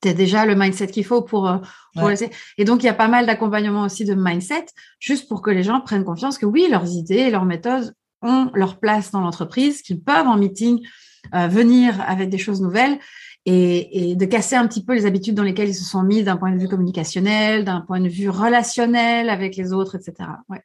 tu 0.00 0.08
as 0.08 0.14
déjà 0.14 0.46
le 0.46 0.54
mindset 0.54 0.88
qu'il 0.88 1.04
faut 1.04 1.22
pour, 1.22 1.48
euh, 1.48 1.58
Et 2.58 2.64
donc, 2.64 2.82
il 2.82 2.86
y 2.86 2.88
a 2.88 2.94
pas 2.94 3.08
mal 3.08 3.26
d'accompagnement 3.26 3.82
aussi 3.82 4.04
de 4.04 4.14
mindset, 4.14 4.66
juste 4.98 5.28
pour 5.28 5.42
que 5.42 5.50
les 5.50 5.62
gens 5.62 5.80
prennent 5.80 6.04
confiance 6.04 6.38
que 6.38 6.46
oui, 6.46 6.66
leurs 6.70 6.90
idées, 6.90 7.30
leurs 7.30 7.44
méthodes 7.44 7.94
ont 8.22 8.50
leur 8.54 8.78
place 8.78 9.10
dans 9.10 9.20
l'entreprise, 9.20 9.82
qu'ils 9.82 10.02
peuvent 10.02 10.26
en 10.26 10.36
meeting 10.36 10.80
euh, 11.34 11.48
venir 11.48 12.00
avec 12.06 12.30
des 12.30 12.38
choses 12.38 12.60
nouvelles 12.60 12.98
et, 13.46 14.10
et, 14.10 14.16
de 14.16 14.24
casser 14.26 14.56
un 14.56 14.66
petit 14.66 14.84
peu 14.84 14.94
les 14.94 15.06
habitudes 15.06 15.34
dans 15.34 15.42
lesquelles 15.42 15.68
ils 15.68 15.74
se 15.74 15.84
sont 15.84 16.02
mis 16.02 16.22
d'un 16.22 16.36
point 16.36 16.52
de 16.52 16.58
vue 16.58 16.68
communicationnel, 16.68 17.64
d'un 17.64 17.80
point 17.80 18.00
de 18.00 18.08
vue 18.08 18.28
relationnel 18.28 19.30
avec 19.30 19.56
les 19.56 19.72
autres, 19.72 19.96
etc. 19.96 20.28
Ouais. 20.48 20.62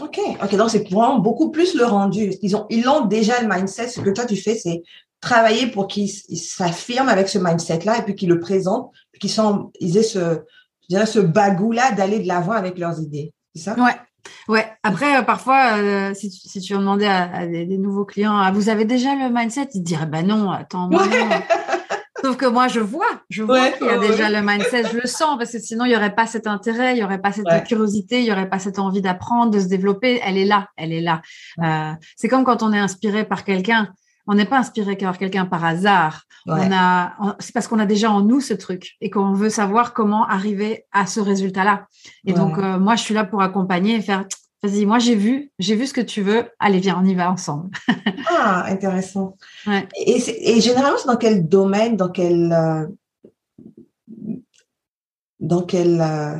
Ok, 0.00 0.20
ok, 0.42 0.56
donc 0.56 0.70
c'est 0.70 0.88
vraiment 0.90 1.18
beaucoup 1.18 1.50
plus 1.50 1.74
le 1.74 1.84
rendu. 1.84 2.34
Ils 2.42 2.56
ont, 2.56 2.66
ils 2.70 2.88
ont 2.88 3.06
déjà 3.06 3.40
le 3.40 3.48
mindset. 3.48 3.88
Ce 3.88 4.00
que 4.00 4.10
toi 4.10 4.24
tu 4.26 4.36
fais, 4.36 4.54
c'est 4.54 4.82
travailler 5.20 5.66
pour 5.66 5.88
qu'ils 5.88 6.08
s'affirment 6.08 7.08
avec 7.08 7.28
ce 7.28 7.38
mindset-là 7.38 7.98
et 7.98 8.02
puis 8.02 8.14
qu'ils 8.14 8.28
le 8.28 8.40
présentent, 8.40 8.92
puis 9.12 9.20
qu'ils 9.20 9.30
sont, 9.30 9.72
ils 9.80 9.96
aient 9.96 10.02
ce, 10.02 10.40
je 10.82 10.86
dirais, 10.88 11.06
ce 11.06 11.18
bagou-là 11.18 11.92
d'aller 11.92 12.20
de 12.20 12.28
l'avant 12.28 12.52
avec 12.52 12.78
leurs 12.78 13.00
idées. 13.00 13.32
C'est 13.54 13.62
ça? 13.62 13.74
Ouais. 13.74 13.96
Ouais. 14.48 14.66
Après, 14.82 15.18
euh, 15.18 15.22
parfois, 15.22 15.78
euh, 15.78 16.14
si, 16.14 16.30
tu, 16.30 16.48
si 16.48 16.60
tu 16.60 16.74
demandais 16.74 17.06
à, 17.06 17.30
à 17.32 17.46
des, 17.46 17.78
nouveaux 17.78 18.04
clients, 18.04 18.36
ah, 18.36 18.50
vous 18.52 18.68
avez 18.68 18.84
déjà 18.84 19.14
le 19.14 19.32
mindset, 19.32 19.68
ils 19.74 19.82
te 19.82 19.86
diraient, 19.86 20.06
bah 20.06 20.22
non, 20.22 20.50
attends, 20.50 20.88
moi, 20.88 21.06
non. 21.06 21.28
Sauf 22.22 22.36
que 22.36 22.46
moi, 22.46 22.66
je 22.66 22.80
vois, 22.80 23.22
je 23.30 23.44
vois 23.44 23.70
qu'il 23.70 23.86
y 23.86 23.90
a 23.90 23.98
déjà 23.98 24.28
le 24.28 24.42
mindset, 24.42 24.84
je 24.92 24.96
le 24.96 25.06
sens, 25.06 25.38
parce 25.38 25.52
que 25.52 25.60
sinon, 25.60 25.84
il 25.84 25.90
n'y 25.90 25.96
aurait 25.96 26.14
pas 26.14 26.26
cet 26.26 26.48
intérêt, 26.48 26.92
il 26.92 26.96
n'y 26.96 27.04
aurait 27.04 27.20
pas 27.20 27.30
cette 27.30 27.46
curiosité, 27.64 28.18
il 28.18 28.24
n'y 28.24 28.32
aurait 28.32 28.48
pas 28.48 28.58
cette 28.58 28.80
envie 28.80 29.00
d'apprendre, 29.00 29.52
de 29.52 29.60
se 29.60 29.66
développer. 29.66 30.20
Elle 30.24 30.36
est 30.36 30.44
là, 30.44 30.68
elle 30.76 30.92
est 30.92 31.00
là. 31.00 31.22
Euh, 31.62 31.92
c'est 32.16 32.28
comme 32.28 32.42
quand 32.42 32.64
on 32.64 32.72
est 32.72 32.78
inspiré 32.78 33.24
par 33.24 33.44
quelqu'un 33.44 33.92
on 34.28 34.34
n'est 34.34 34.44
pas 34.44 34.58
inspiré 34.58 34.94
par 34.94 35.18
quelqu'un 35.18 35.46
par 35.46 35.64
hasard. 35.64 36.24
On 36.46 36.70
a, 36.72 37.34
c'est 37.40 37.52
parce 37.52 37.66
qu'on 37.66 37.78
a 37.78 37.86
déjà 37.86 38.10
en 38.10 38.20
nous 38.20 38.40
ce 38.40 38.54
truc 38.54 38.96
et 39.00 39.10
qu'on 39.10 39.32
veut 39.32 39.50
savoir 39.50 39.94
comment 39.94 40.26
arriver 40.26 40.84
à 40.92 41.06
ce 41.06 41.18
résultat-là. 41.18 41.86
Et 42.26 42.32
donc, 42.34 42.58
euh, 42.58 42.78
moi, 42.78 42.94
je 42.94 43.02
suis 43.02 43.14
là 43.14 43.24
pour 43.24 43.42
accompagner 43.42 43.96
et 43.96 44.00
faire, 44.02 44.26
vas-y, 44.62 44.86
moi, 44.86 44.98
j'ai 44.98 45.14
vu, 45.14 45.50
j'ai 45.58 45.74
vu 45.74 45.86
ce 45.86 45.94
que 45.94 46.00
tu 46.02 46.20
veux. 46.20 46.48
Allez, 46.58 46.78
viens, 46.78 47.00
on 47.02 47.06
y 47.06 47.14
va 47.14 47.30
ensemble. 47.30 47.70
ah, 48.30 48.64
intéressant. 48.68 49.36
Et, 49.96 50.60
généralement, 50.60 50.98
c'est 50.98 51.08
dans 51.08 51.16
quel 51.16 51.48
domaine, 51.48 51.96
dans 51.96 52.10
quel, 52.10 52.52
euh, 52.52 52.86
dans 55.40 55.62
quel, 55.62 56.00
euh, 56.00 56.38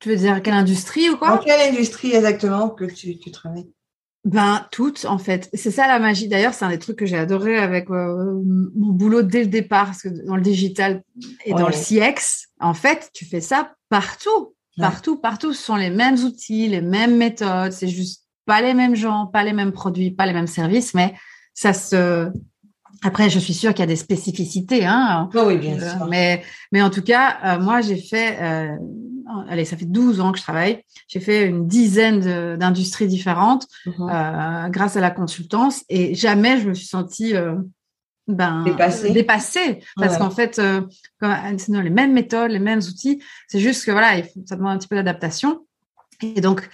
tu 0.00 0.10
veux 0.10 0.16
dire 0.16 0.42
quelle 0.42 0.54
industrie 0.54 1.10
ou 1.10 1.16
quoi? 1.16 1.30
Dans 1.30 1.38
quelle 1.38 1.72
industrie 1.72 2.12
exactement 2.12 2.70
que 2.70 2.84
tu, 2.84 3.18
tu 3.18 3.30
travailles? 3.30 3.70
Ben, 4.24 4.66
toutes, 4.72 5.04
en 5.04 5.18
fait. 5.18 5.48
C'est 5.54 5.70
ça 5.70 5.86
la 5.86 5.98
magie. 5.98 6.28
D'ailleurs, 6.28 6.52
c'est 6.52 6.64
un 6.64 6.70
des 6.70 6.78
trucs 6.78 6.96
que 6.96 7.06
j'ai 7.06 7.16
adoré 7.16 7.56
avec 7.56 7.88
euh, 7.90 8.42
mon 8.74 8.92
boulot 8.92 9.22
dès 9.22 9.40
le 9.40 9.48
départ, 9.48 9.86
parce 9.86 10.02
que 10.02 10.08
dans 10.26 10.36
le 10.36 10.42
digital 10.42 11.02
et 11.44 11.52
dans 11.52 11.68
le 11.68 11.72
CX, 11.72 12.48
en 12.60 12.74
fait, 12.74 13.10
tu 13.14 13.24
fais 13.24 13.40
ça 13.40 13.72
partout. 13.88 14.54
Partout, 14.76 15.16
partout. 15.16 15.52
Ce 15.52 15.62
sont 15.62 15.76
les 15.76 15.90
mêmes 15.90 16.16
outils, 16.18 16.68
les 16.68 16.80
mêmes 16.80 17.16
méthodes. 17.16 17.72
C'est 17.72 17.88
juste 17.88 18.24
pas 18.46 18.62
les 18.62 18.74
mêmes 18.74 18.94
gens, 18.94 19.26
pas 19.26 19.42
les 19.42 19.52
mêmes 19.52 19.72
produits, 19.72 20.12
pas 20.12 20.24
les 20.24 20.32
mêmes 20.32 20.46
services, 20.46 20.94
mais 20.94 21.14
ça 21.54 21.72
se. 21.72 22.30
Après, 23.02 23.30
je 23.30 23.38
suis 23.38 23.54
sûre 23.54 23.70
qu'il 23.70 23.80
y 23.80 23.84
a 23.84 23.86
des 23.86 23.96
spécificités, 23.96 24.84
hein. 24.84 25.28
Oh 25.34 25.44
oui, 25.46 25.58
bien 25.58 25.80
euh, 25.80 25.90
sûr. 25.90 26.06
Mais, 26.06 26.42
mais 26.72 26.82
en 26.82 26.90
tout 26.90 27.02
cas, 27.02 27.38
euh, 27.44 27.58
moi, 27.60 27.80
j'ai 27.80 27.96
fait 27.96 28.38
allez, 29.48 29.64
ça 29.64 29.76
fait 29.76 29.84
12 29.84 30.20
ans 30.20 30.32
que 30.32 30.38
je 30.38 30.42
travaille. 30.42 30.82
J'ai 31.08 31.20
fait 31.20 31.46
une 31.46 31.66
dizaine 31.66 32.56
d'industries 32.56 33.06
différentes 33.06 33.66
mhm. 33.86 34.10
euh, 34.10 34.68
grâce 34.68 34.96
à 34.96 35.00
la 35.00 35.10
consultance 35.10 35.84
et 35.88 36.14
jamais 36.14 36.60
je 36.60 36.68
me 36.68 36.74
suis 36.74 36.86
sentie 36.86 37.36
euh, 37.36 37.56
ben, 38.26 38.64
dépassée. 38.64 39.80
parce 39.96 40.18
qu'en 40.18 40.30
fait, 40.30 40.58
euh, 40.58 40.82
les 41.22 41.90
mêmes 41.90 42.12
méthodes, 42.12 42.50
les 42.50 42.58
mêmes 42.58 42.80
outils. 42.80 43.22
C'est 43.48 43.60
juste 43.60 43.84
que 43.84 43.90
voilà, 43.90 44.18
il 44.18 44.24
faut, 44.24 44.42
ça 44.46 44.56
demande 44.56 44.72
un 44.74 44.78
petit 44.78 44.88
peu 44.88 44.96
d'adaptation. 44.96 45.64
Et 46.22 46.40
donc 46.40 46.68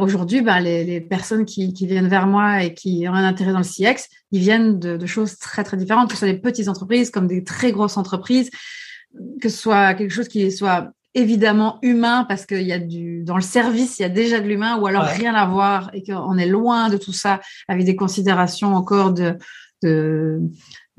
aujourd'hui, 0.00 0.42
ben, 0.42 0.60
les, 0.60 1.00
personnes 1.00 1.44
qui, 1.44 1.72
viennent 1.86 2.08
vers 2.08 2.26
moi 2.26 2.62
et 2.62 2.74
qui 2.74 3.06
ont 3.08 3.14
un 3.14 3.24
intérêt 3.24 3.52
dans 3.52 3.58
le 3.58 3.64
CX, 3.64 4.08
ils 4.30 4.40
viennent 4.40 4.78
de, 4.78 4.96
de 4.96 5.06
choses 5.06 5.38
très 5.38 5.64
très 5.64 5.76
différentes, 5.76 6.08
que 6.08 6.14
ce 6.14 6.20
soit 6.20 6.32
des 6.32 6.38
petites 6.38 6.68
entreprises 6.68 7.10
comme 7.10 7.26
des 7.26 7.42
très 7.42 7.72
grosses 7.72 7.96
entreprises, 7.96 8.50
que 9.40 9.48
ce 9.48 9.56
soit 9.56 9.94
quelque 9.94 10.12
chose 10.12 10.28
qui 10.28 10.50
soit 10.52 10.92
évidemment 11.16 11.78
humain 11.80 12.24
parce 12.28 12.44
qu'il 12.44 12.62
y 12.62 12.72
a 12.72 12.78
du 12.78 13.24
dans 13.24 13.36
le 13.36 13.42
service 13.42 13.98
il 13.98 14.02
y 14.02 14.04
a 14.04 14.10
déjà 14.10 14.38
de 14.38 14.46
l'humain 14.46 14.76
ou 14.76 14.86
alors 14.86 15.04
rien 15.04 15.34
à 15.34 15.46
voir 15.46 15.90
et 15.94 16.02
qu'on 16.02 16.36
est 16.36 16.46
loin 16.46 16.90
de 16.90 16.98
tout 16.98 17.14
ça 17.14 17.40
avec 17.68 17.86
des 17.86 17.96
considérations 17.96 18.74
encore 18.74 19.14
de 19.14 19.38
de 19.82 20.40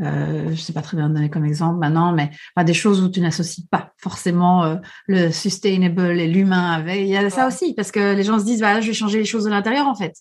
euh, 0.01 0.49
je 0.51 0.55
sais 0.55 0.73
pas 0.73 0.81
très 0.81 0.95
bien 0.95 1.09
donner 1.09 1.29
comme 1.29 1.45
exemple 1.45 1.79
maintenant 1.79 2.13
mais 2.13 2.29
des 2.63 2.73
choses 2.73 3.01
où 3.01 3.09
tu 3.09 3.19
n'associes 3.19 3.65
pas 3.69 3.93
forcément 3.97 4.63
euh, 4.63 4.75
le 5.07 5.31
sustainable 5.31 6.19
et 6.19 6.27
l'humain 6.27 6.71
avec 6.71 7.01
il 7.01 7.07
y 7.07 7.17
a 7.17 7.29
ça 7.29 7.47
aussi 7.47 7.73
parce 7.73 7.91
que 7.91 8.13
les 8.13 8.23
gens 8.23 8.39
se 8.39 8.45
disent 8.45 8.61
bah 8.61 8.79
je 8.79 8.87
vais 8.87 8.93
changer 8.93 9.17
les 9.17 9.25
choses 9.25 9.45
de 9.45 9.49
l'intérieur 9.49 9.87
en 9.87 9.95
fait 9.95 10.13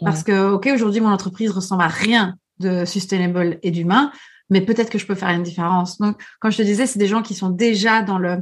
parce 0.00 0.22
que 0.22 0.50
ok 0.52 0.68
aujourd'hui 0.74 1.00
mon 1.00 1.12
entreprise 1.12 1.50
ressemble 1.50 1.82
à 1.82 1.88
rien 1.88 2.36
de 2.58 2.84
sustainable 2.84 3.58
et 3.62 3.70
d'humain 3.70 4.10
mais 4.48 4.62
peut-être 4.62 4.90
que 4.90 4.98
je 4.98 5.06
peux 5.06 5.14
faire 5.14 5.28
une 5.28 5.44
différence 5.44 5.98
donc 5.98 6.20
quand 6.40 6.50
je 6.50 6.56
te 6.56 6.62
disais 6.62 6.86
c'est 6.86 6.98
des 6.98 7.06
gens 7.06 7.22
qui 7.22 7.34
sont 7.34 7.50
déjà 7.50 8.02
dans 8.02 8.18
le 8.18 8.38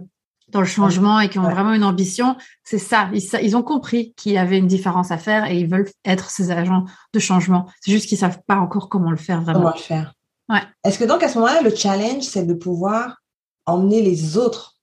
dans 0.50 0.60
le 0.60 0.66
changement 0.66 1.20
et 1.20 1.28
qui 1.28 1.38
ont 1.38 1.42
vraiment 1.42 1.72
une 1.72 1.84
ambition, 1.84 2.36
c'est 2.64 2.78
ça. 2.78 3.10
Ils, 3.12 3.56
ont 3.56 3.62
compris 3.62 4.14
qu'il 4.16 4.32
y 4.32 4.38
avait 4.38 4.58
une 4.58 4.66
différence 4.66 5.10
à 5.10 5.18
faire 5.18 5.44
et 5.50 5.58
ils 5.58 5.68
veulent 5.68 5.88
être 6.04 6.30
ces 6.30 6.50
agents 6.50 6.84
de 7.12 7.18
changement. 7.18 7.66
C'est 7.80 7.92
juste 7.92 8.08
qu'ils 8.08 8.18
savent 8.18 8.40
pas 8.46 8.56
encore 8.56 8.88
comment 8.88 9.10
le 9.10 9.16
faire 9.16 9.42
vraiment. 9.42 9.58
Comment 9.58 9.74
le 9.74 9.80
faire. 9.80 10.14
Ouais. 10.48 10.62
Est-ce 10.84 10.98
que 10.98 11.04
donc 11.04 11.22
à 11.22 11.28
ce 11.28 11.38
moment-là, 11.38 11.62
le 11.62 11.74
challenge, 11.74 12.22
c'est 12.22 12.46
de 12.46 12.54
pouvoir 12.54 13.18
emmener 13.66 14.02
les 14.02 14.36
autres 14.36 14.76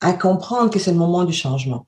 à 0.00 0.12
comprendre 0.12 0.70
que 0.70 0.78
c'est 0.78 0.92
le 0.92 0.98
moment 0.98 1.24
du 1.24 1.32
changement? 1.32 1.86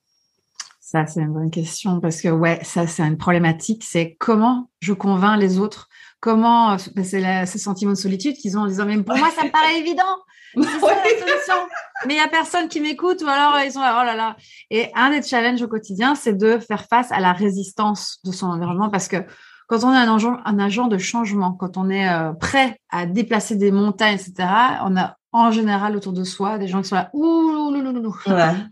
Ça, 0.80 1.04
c'est 1.04 1.20
une 1.20 1.32
bonne 1.32 1.50
question 1.50 2.00
parce 2.00 2.20
que, 2.20 2.28
ouais, 2.28 2.60
ça, 2.62 2.86
c'est 2.86 3.02
une 3.02 3.18
problématique. 3.18 3.82
C'est 3.84 4.16
comment 4.20 4.70
je 4.78 4.92
convainc 4.92 5.40
les 5.40 5.58
autres? 5.58 5.88
Comment, 6.20 6.74
euh, 6.74 6.76
c'est 6.78 7.46
ce 7.46 7.58
sentiment 7.58 7.90
de 7.90 7.96
solitude 7.96 8.36
qu'ils 8.36 8.56
ont 8.56 8.62
en 8.62 8.66
disant, 8.68 8.86
mais 8.86 9.02
pour 9.02 9.16
moi, 9.16 9.28
ça 9.36 9.44
me 9.44 9.50
paraît 9.50 9.78
évident. 9.78 10.04
C'est 10.54 10.62
ça 10.62 10.94
la 10.94 11.02
solution. 11.02 11.68
Mais 12.06 12.14
il 12.14 12.16
n'y 12.16 12.22
a 12.22 12.28
personne 12.28 12.68
qui 12.68 12.80
m'écoute 12.80 13.20
ou 13.22 13.28
alors 13.28 13.60
ils 13.60 13.72
sont 13.72 13.80
là, 13.80 13.98
oh 14.00 14.06
là 14.06 14.14
là. 14.14 14.36
Et 14.70 14.90
un 14.94 15.10
des 15.10 15.20
challenges 15.20 15.60
au 15.60 15.68
quotidien, 15.68 16.14
c'est 16.14 16.32
de 16.32 16.58
faire 16.58 16.86
face 16.86 17.12
à 17.12 17.20
la 17.20 17.32
résistance 17.32 18.20
de 18.24 18.32
son 18.32 18.46
environnement 18.46 18.88
parce 18.88 19.08
que 19.08 19.18
quand 19.66 19.84
on 19.84 19.92
est 19.92 19.96
un 19.96 20.14
agent, 20.14 20.38
un 20.44 20.58
agent 20.58 20.88
de 20.88 20.98
changement, 20.98 21.52
quand 21.52 21.76
on 21.76 21.90
est 21.90 22.08
euh, 22.08 22.32
prêt 22.32 22.78
à 22.90 23.06
déplacer 23.06 23.56
des 23.56 23.70
montagnes, 23.70 24.14
etc., 24.14 24.48
on 24.84 24.96
a 24.96 25.16
en 25.36 25.50
général 25.50 25.94
autour 25.96 26.12
de 26.12 26.24
soi 26.24 26.56
des 26.56 26.66
gens 26.66 26.80
qui 26.80 26.88
sont 26.88 26.94
là 26.94 27.10
ouh, 27.12 27.74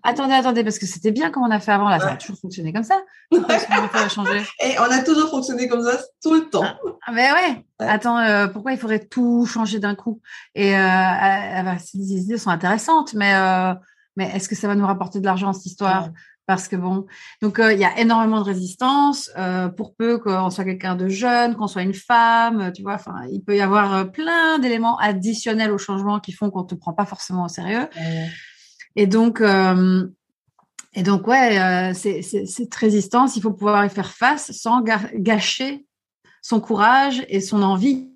attendez 0.02 0.32
attendez 0.32 0.64
parce 0.64 0.78
que 0.78 0.86
c'était 0.86 1.10
bien 1.10 1.30
comme 1.30 1.42
on 1.42 1.50
a 1.50 1.60
fait 1.60 1.72
avant 1.72 1.88
là 1.90 2.00
ça 2.00 2.12
a 2.12 2.16
toujours 2.16 2.38
fonctionné 2.38 2.72
comme 2.72 2.84
ça. 2.84 3.02
Changer? 4.08 4.42
Et 4.62 4.78
on 4.78 4.90
a 4.90 5.02
toujours 5.02 5.28
fonctionné 5.30 5.68
comme 5.68 5.82
ça 5.82 5.98
tout 6.22 6.32
le 6.32 6.48
temps. 6.48 6.64
Ah, 7.06 7.12
mais 7.12 7.30
ouais, 7.32 7.64
attends 7.80 8.18
euh, 8.18 8.46
pourquoi 8.46 8.72
il 8.72 8.78
faudrait 8.78 9.04
tout 9.04 9.44
changer 9.46 9.78
d'un 9.78 9.94
coup? 9.94 10.20
Et 10.54 10.74
euh, 10.74 10.78
euh, 10.78 11.62
bah, 11.62 11.78
ces 11.78 11.98
idées 11.98 12.38
sont 12.38 12.50
intéressantes 12.50 13.14
mais 13.14 13.34
mais 14.16 14.30
est-ce 14.34 14.48
que 14.48 14.54
ça 14.54 14.68
va 14.68 14.74
nous 14.74 14.86
rapporter 14.86 15.20
de 15.20 15.24
l'argent 15.24 15.52
cette 15.52 15.66
histoire? 15.66 16.08
Parce 16.46 16.68
que 16.68 16.76
bon, 16.76 17.06
donc 17.40 17.58
euh, 17.58 17.72
il 17.72 17.78
y 17.78 17.84
a 17.84 17.98
énormément 17.98 18.40
de 18.40 18.44
résistance 18.44 19.30
euh, 19.38 19.68
pour 19.68 19.94
peu 19.94 20.18
qu'on 20.18 20.50
soit 20.50 20.64
quelqu'un 20.64 20.94
de 20.94 21.08
jeune, 21.08 21.56
qu'on 21.56 21.66
soit 21.66 21.82
une 21.82 21.94
femme, 21.94 22.72
tu 22.74 22.82
vois. 22.82 22.94
Enfin, 22.94 23.14
il 23.30 23.42
peut 23.42 23.56
y 23.56 23.60
avoir 23.60 23.94
euh, 23.94 24.04
plein 24.04 24.58
d'éléments 24.58 24.98
additionnels 24.98 25.70
au 25.70 25.78
changement 25.78 26.20
qui 26.20 26.32
font 26.32 26.50
qu'on 26.50 26.64
te 26.64 26.74
prend 26.74 26.92
pas 26.92 27.06
forcément 27.06 27.46
au 27.46 27.48
sérieux. 27.48 27.88
Et 28.96 29.06
donc, 29.06 29.42
et 30.92 31.02
donc 31.02 31.26
ouais, 31.26 31.92
c'est 31.94 32.22
cette 32.22 32.74
résistance, 32.74 33.36
il 33.36 33.42
faut 33.42 33.52
pouvoir 33.52 33.84
y 33.84 33.90
faire 33.90 34.10
face 34.10 34.52
sans 34.52 34.82
gâcher 34.82 35.86
son 36.42 36.60
courage 36.60 37.24
et 37.28 37.40
son 37.40 37.62
envie 37.62 38.13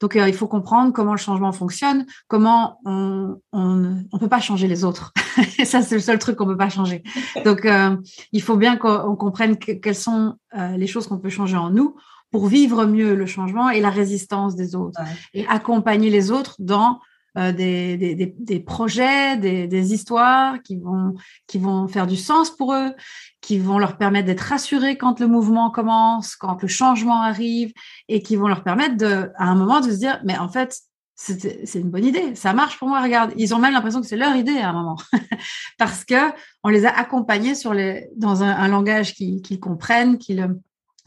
donc, 0.00 0.16
euh, 0.16 0.28
il 0.28 0.34
faut 0.34 0.48
comprendre 0.48 0.92
comment 0.92 1.12
le 1.12 1.18
changement 1.18 1.52
fonctionne, 1.52 2.06
comment 2.28 2.80
on 2.84 3.40
on, 3.52 4.18
peut 4.18 4.28
pas 4.28 4.40
changer 4.40 4.66
les 4.66 4.84
autres. 4.84 5.12
et 5.58 5.64
ça, 5.64 5.82
c'est 5.82 5.94
le 5.94 6.00
seul 6.00 6.18
truc 6.18 6.36
qu'on 6.36 6.46
peut 6.46 6.56
pas 6.56 6.68
changer. 6.68 7.02
Donc, 7.44 7.64
euh, 7.64 7.96
il 8.32 8.42
faut 8.42 8.56
bien 8.56 8.76
qu'on 8.76 9.16
comprenne 9.16 9.56
quelles 9.56 9.94
sont 9.94 10.34
euh, 10.56 10.76
les 10.76 10.86
choses 10.86 11.06
qu'on 11.06 11.18
peut 11.18 11.28
changer 11.28 11.56
en 11.56 11.70
nous 11.70 11.96
pour 12.30 12.46
vivre 12.46 12.86
mieux 12.86 13.14
le 13.14 13.26
changement 13.26 13.70
et 13.70 13.80
la 13.80 13.90
résistance 13.90 14.54
des 14.54 14.74
autres 14.74 15.00
et 15.34 15.46
accompagner 15.48 16.10
les 16.10 16.30
autres 16.30 16.56
dans 16.58 17.00
des, 17.36 17.96
des, 17.96 18.34
des, 18.38 18.60
projets, 18.60 19.36
des, 19.36 19.66
des, 19.66 19.94
histoires 19.94 20.60
qui 20.62 20.76
vont, 20.76 21.14
qui 21.46 21.58
vont 21.58 21.86
faire 21.86 22.06
du 22.06 22.16
sens 22.16 22.50
pour 22.50 22.74
eux, 22.74 22.92
qui 23.40 23.58
vont 23.58 23.78
leur 23.78 23.96
permettre 23.96 24.26
d'être 24.26 24.40
rassurés 24.40 24.96
quand 24.96 25.20
le 25.20 25.26
mouvement 25.26 25.70
commence, 25.70 26.36
quand 26.36 26.60
le 26.60 26.68
changement 26.68 27.22
arrive, 27.22 27.72
et 28.08 28.22
qui 28.22 28.36
vont 28.36 28.48
leur 28.48 28.64
permettre 28.64 28.96
de, 28.96 29.30
à 29.36 29.44
un 29.44 29.54
moment 29.54 29.80
de 29.80 29.90
se 29.90 29.96
dire, 29.96 30.20
mais 30.24 30.36
en 30.38 30.48
fait, 30.48 30.76
c'est 31.14 31.78
une 31.78 31.90
bonne 31.90 32.06
idée, 32.06 32.34
ça 32.34 32.54
marche 32.54 32.78
pour 32.78 32.88
moi. 32.88 33.02
Regarde, 33.02 33.32
ils 33.36 33.54
ont 33.54 33.58
même 33.58 33.74
l'impression 33.74 34.00
que 34.00 34.06
c'est 34.06 34.16
leur 34.16 34.34
idée 34.36 34.56
à 34.58 34.70
un 34.70 34.72
moment, 34.72 34.96
parce 35.78 36.04
que 36.04 36.32
on 36.64 36.70
les 36.70 36.86
a 36.86 36.90
accompagnés 36.90 37.54
sur 37.54 37.74
les, 37.74 38.08
dans 38.16 38.42
un, 38.42 38.68
langage 38.68 39.14
qu'ils 39.14 39.60
comprennent, 39.60 40.16
qu'ils 40.16 40.48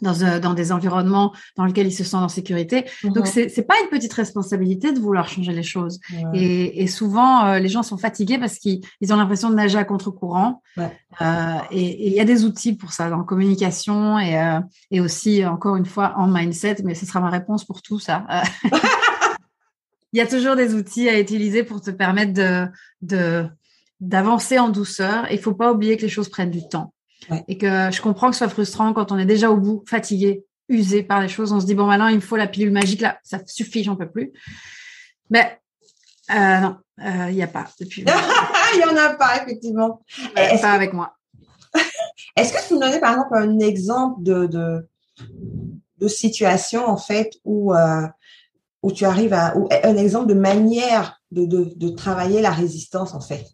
dans, 0.01 0.21
euh, 0.23 0.39
dans, 0.39 0.53
des 0.53 0.71
environnements 0.71 1.33
dans 1.55 1.65
lesquels 1.65 1.87
ils 1.87 1.93
se 1.93 2.03
sentent 2.03 2.23
en 2.23 2.29
sécurité. 2.29 2.85
Donc, 3.03 3.17
mhm. 3.17 3.25
c'est 3.25 3.57
n'est 3.57 3.63
pas 3.63 3.75
une 3.83 3.89
petite 3.89 4.13
responsabilité 4.13 4.91
de 4.91 4.99
vouloir 4.99 5.27
changer 5.27 5.53
les 5.53 5.63
choses. 5.63 5.99
Et, 6.33 6.83
et, 6.83 6.87
souvent, 6.87 7.45
euh, 7.45 7.59
les 7.59 7.69
gens 7.69 7.83
sont 7.83 7.97
fatigués 7.97 8.37
parce 8.37 8.57
qu'ils 8.57 8.81
ont 9.09 9.15
l'impression 9.15 9.49
de 9.49 9.55
nager 9.55 9.77
à 9.77 9.83
contre-courant. 9.83 10.61
Euh, 10.77 11.57
et 11.71 12.07
il 12.07 12.13
y 12.13 12.19
a 12.19 12.25
des 12.25 12.45
outils 12.45 12.73
pour 12.73 12.91
ça, 12.91 13.09
dans 13.09 13.23
communication 13.23 14.19
et, 14.19 14.59
et 14.91 14.99
aussi, 14.99 15.45
encore 15.45 15.75
une 15.75 15.85
fois, 15.85 16.13
en 16.17 16.27
mindset. 16.27 16.77
Mais 16.83 16.95
ce 16.95 17.05
sera 17.05 17.19
ma 17.19 17.29
réponse 17.29 17.65
pour 17.65 17.81
tout 17.81 17.99
ça. 17.99 18.25
il 20.13 20.17
y 20.17 20.21
a 20.21 20.27
toujours 20.27 20.55
des 20.55 20.73
outils 20.73 21.09
à 21.09 21.19
utiliser 21.19 21.63
pour 21.63 21.81
te 21.81 21.91
permettre 21.91 22.33
de, 22.33 22.67
de 23.01 23.47
d'avancer 23.99 24.59
en 24.59 24.69
douceur. 24.69 25.27
Il 25.31 25.39
faut 25.39 25.53
pas 25.53 25.71
oublier 25.71 25.95
que 25.97 26.01
les 26.01 26.09
choses 26.09 26.29
prennent 26.29 26.51
du 26.51 26.67
temps. 26.67 26.92
Et 27.47 27.57
que 27.57 27.89
je 27.91 28.01
comprends 28.01 28.29
que 28.29 28.35
ce 28.35 28.39
soit 28.39 28.49
frustrant 28.49 28.93
quand 28.93 29.11
on 29.11 29.17
est 29.17 29.25
déjà 29.25 29.49
au 29.49 29.57
bout, 29.57 29.83
fatigué, 29.87 30.45
usé 30.69 31.03
par 31.03 31.21
les 31.21 31.27
choses. 31.27 31.51
On 31.51 31.59
se 31.59 31.65
dit, 31.65 31.75
bon, 31.75 31.85
maintenant, 31.85 32.07
il 32.07 32.15
me 32.15 32.21
faut 32.21 32.35
la 32.35 32.47
pilule 32.47 32.71
magique, 32.71 33.01
là, 33.01 33.17
ça 33.23 33.39
suffit, 33.45 33.83
j'en 33.83 33.95
peux 33.95 34.09
plus. 34.09 34.33
Mais 35.29 35.59
euh, 36.31 36.59
non, 36.59 36.77
euh, 36.99 37.29
il 37.29 37.35
n'y 37.35 37.43
a 37.43 37.47
pas 37.47 37.67
depuis. 37.79 38.05
il 38.73 38.77
n'y 38.77 38.85
en 38.85 38.97
a 38.97 39.13
pas, 39.13 39.41
effectivement. 39.41 40.01
pas 40.35 40.71
avec 40.71 40.93
moi. 40.93 41.15
Est-ce 42.35 42.53
que 42.53 42.67
tu 42.67 42.73
nous 42.73 42.79
donnais, 42.79 42.99
par 42.99 43.13
exemple, 43.13 43.35
un 43.35 43.59
exemple 43.59 44.23
de, 44.23 44.45
de, 44.45 44.87
de 45.97 46.07
situation, 46.07 46.87
en 46.87 46.97
fait, 46.97 47.33
où, 47.43 47.73
euh, 47.73 48.07
où 48.81 48.91
tu 48.91 49.05
arrives 49.05 49.33
à. 49.33 49.53
Un 49.83 49.97
exemple 49.97 50.27
de 50.27 50.33
manière 50.33 51.21
de, 51.31 51.45
de, 51.45 51.73
de 51.75 51.89
travailler 51.89 52.41
la 52.41 52.51
résistance, 52.51 53.13
en 53.13 53.21
fait? 53.21 53.45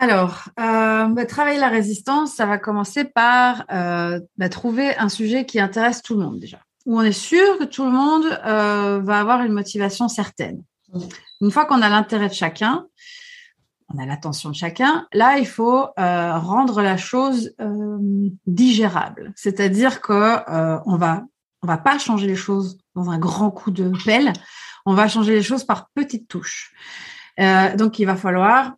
Alors, 0.00 0.44
euh, 0.58 1.08
bah, 1.08 1.26
travailler 1.26 1.58
la 1.58 1.68
résistance, 1.68 2.32
ça 2.32 2.46
va 2.46 2.56
commencer 2.56 3.04
par 3.04 3.64
euh, 3.70 4.18
bah, 4.38 4.48
trouver 4.48 4.96
un 4.96 5.10
sujet 5.10 5.44
qui 5.44 5.60
intéresse 5.60 6.00
tout 6.00 6.18
le 6.18 6.24
monde 6.24 6.38
déjà, 6.38 6.58
où 6.86 6.98
on 6.98 7.02
est 7.02 7.12
sûr 7.12 7.58
que 7.58 7.64
tout 7.64 7.84
le 7.84 7.90
monde 7.90 8.24
euh, 8.46 8.98
va 9.02 9.20
avoir 9.20 9.42
une 9.42 9.52
motivation 9.52 10.08
certaine. 10.08 10.62
Une 11.42 11.50
fois 11.50 11.66
qu'on 11.66 11.82
a 11.82 11.90
l'intérêt 11.90 12.28
de 12.28 12.32
chacun, 12.32 12.86
on 13.92 14.02
a 14.02 14.06
l'attention 14.06 14.48
de 14.48 14.54
chacun, 14.54 15.06
là, 15.12 15.36
il 15.36 15.46
faut 15.46 15.88
rendre 15.96 16.80
la 16.80 16.96
chose 16.96 17.54
digérable. 18.46 19.32
C'est-à-dire 19.36 20.00
que 20.00 20.38
on 20.88 20.96
va 20.96 21.24
on 21.62 21.66
va 21.66 21.76
pas 21.76 21.98
changer 21.98 22.26
les 22.26 22.36
choses 22.36 22.78
dans 22.94 23.10
un 23.10 23.18
grand 23.18 23.50
coup 23.50 23.70
de 23.70 23.92
pelle, 24.04 24.32
on 24.86 24.94
va 24.94 25.08
changer 25.08 25.34
les 25.34 25.42
choses 25.42 25.64
par 25.64 25.90
petites 25.94 26.26
touches. 26.26 26.72
donc, 27.76 27.98
il 27.98 28.06
va 28.06 28.16
falloir 28.16 28.72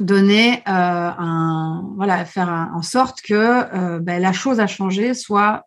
donner 0.00 0.58
euh, 0.58 0.62
un 0.66 1.84
voilà 1.96 2.24
faire 2.24 2.70
en 2.74 2.82
sorte 2.82 3.20
que 3.22 3.34
euh, 3.34 4.00
ben, 4.00 4.20
la 4.20 4.32
chose 4.32 4.60
à 4.60 4.66
changer 4.66 5.14
soit 5.14 5.66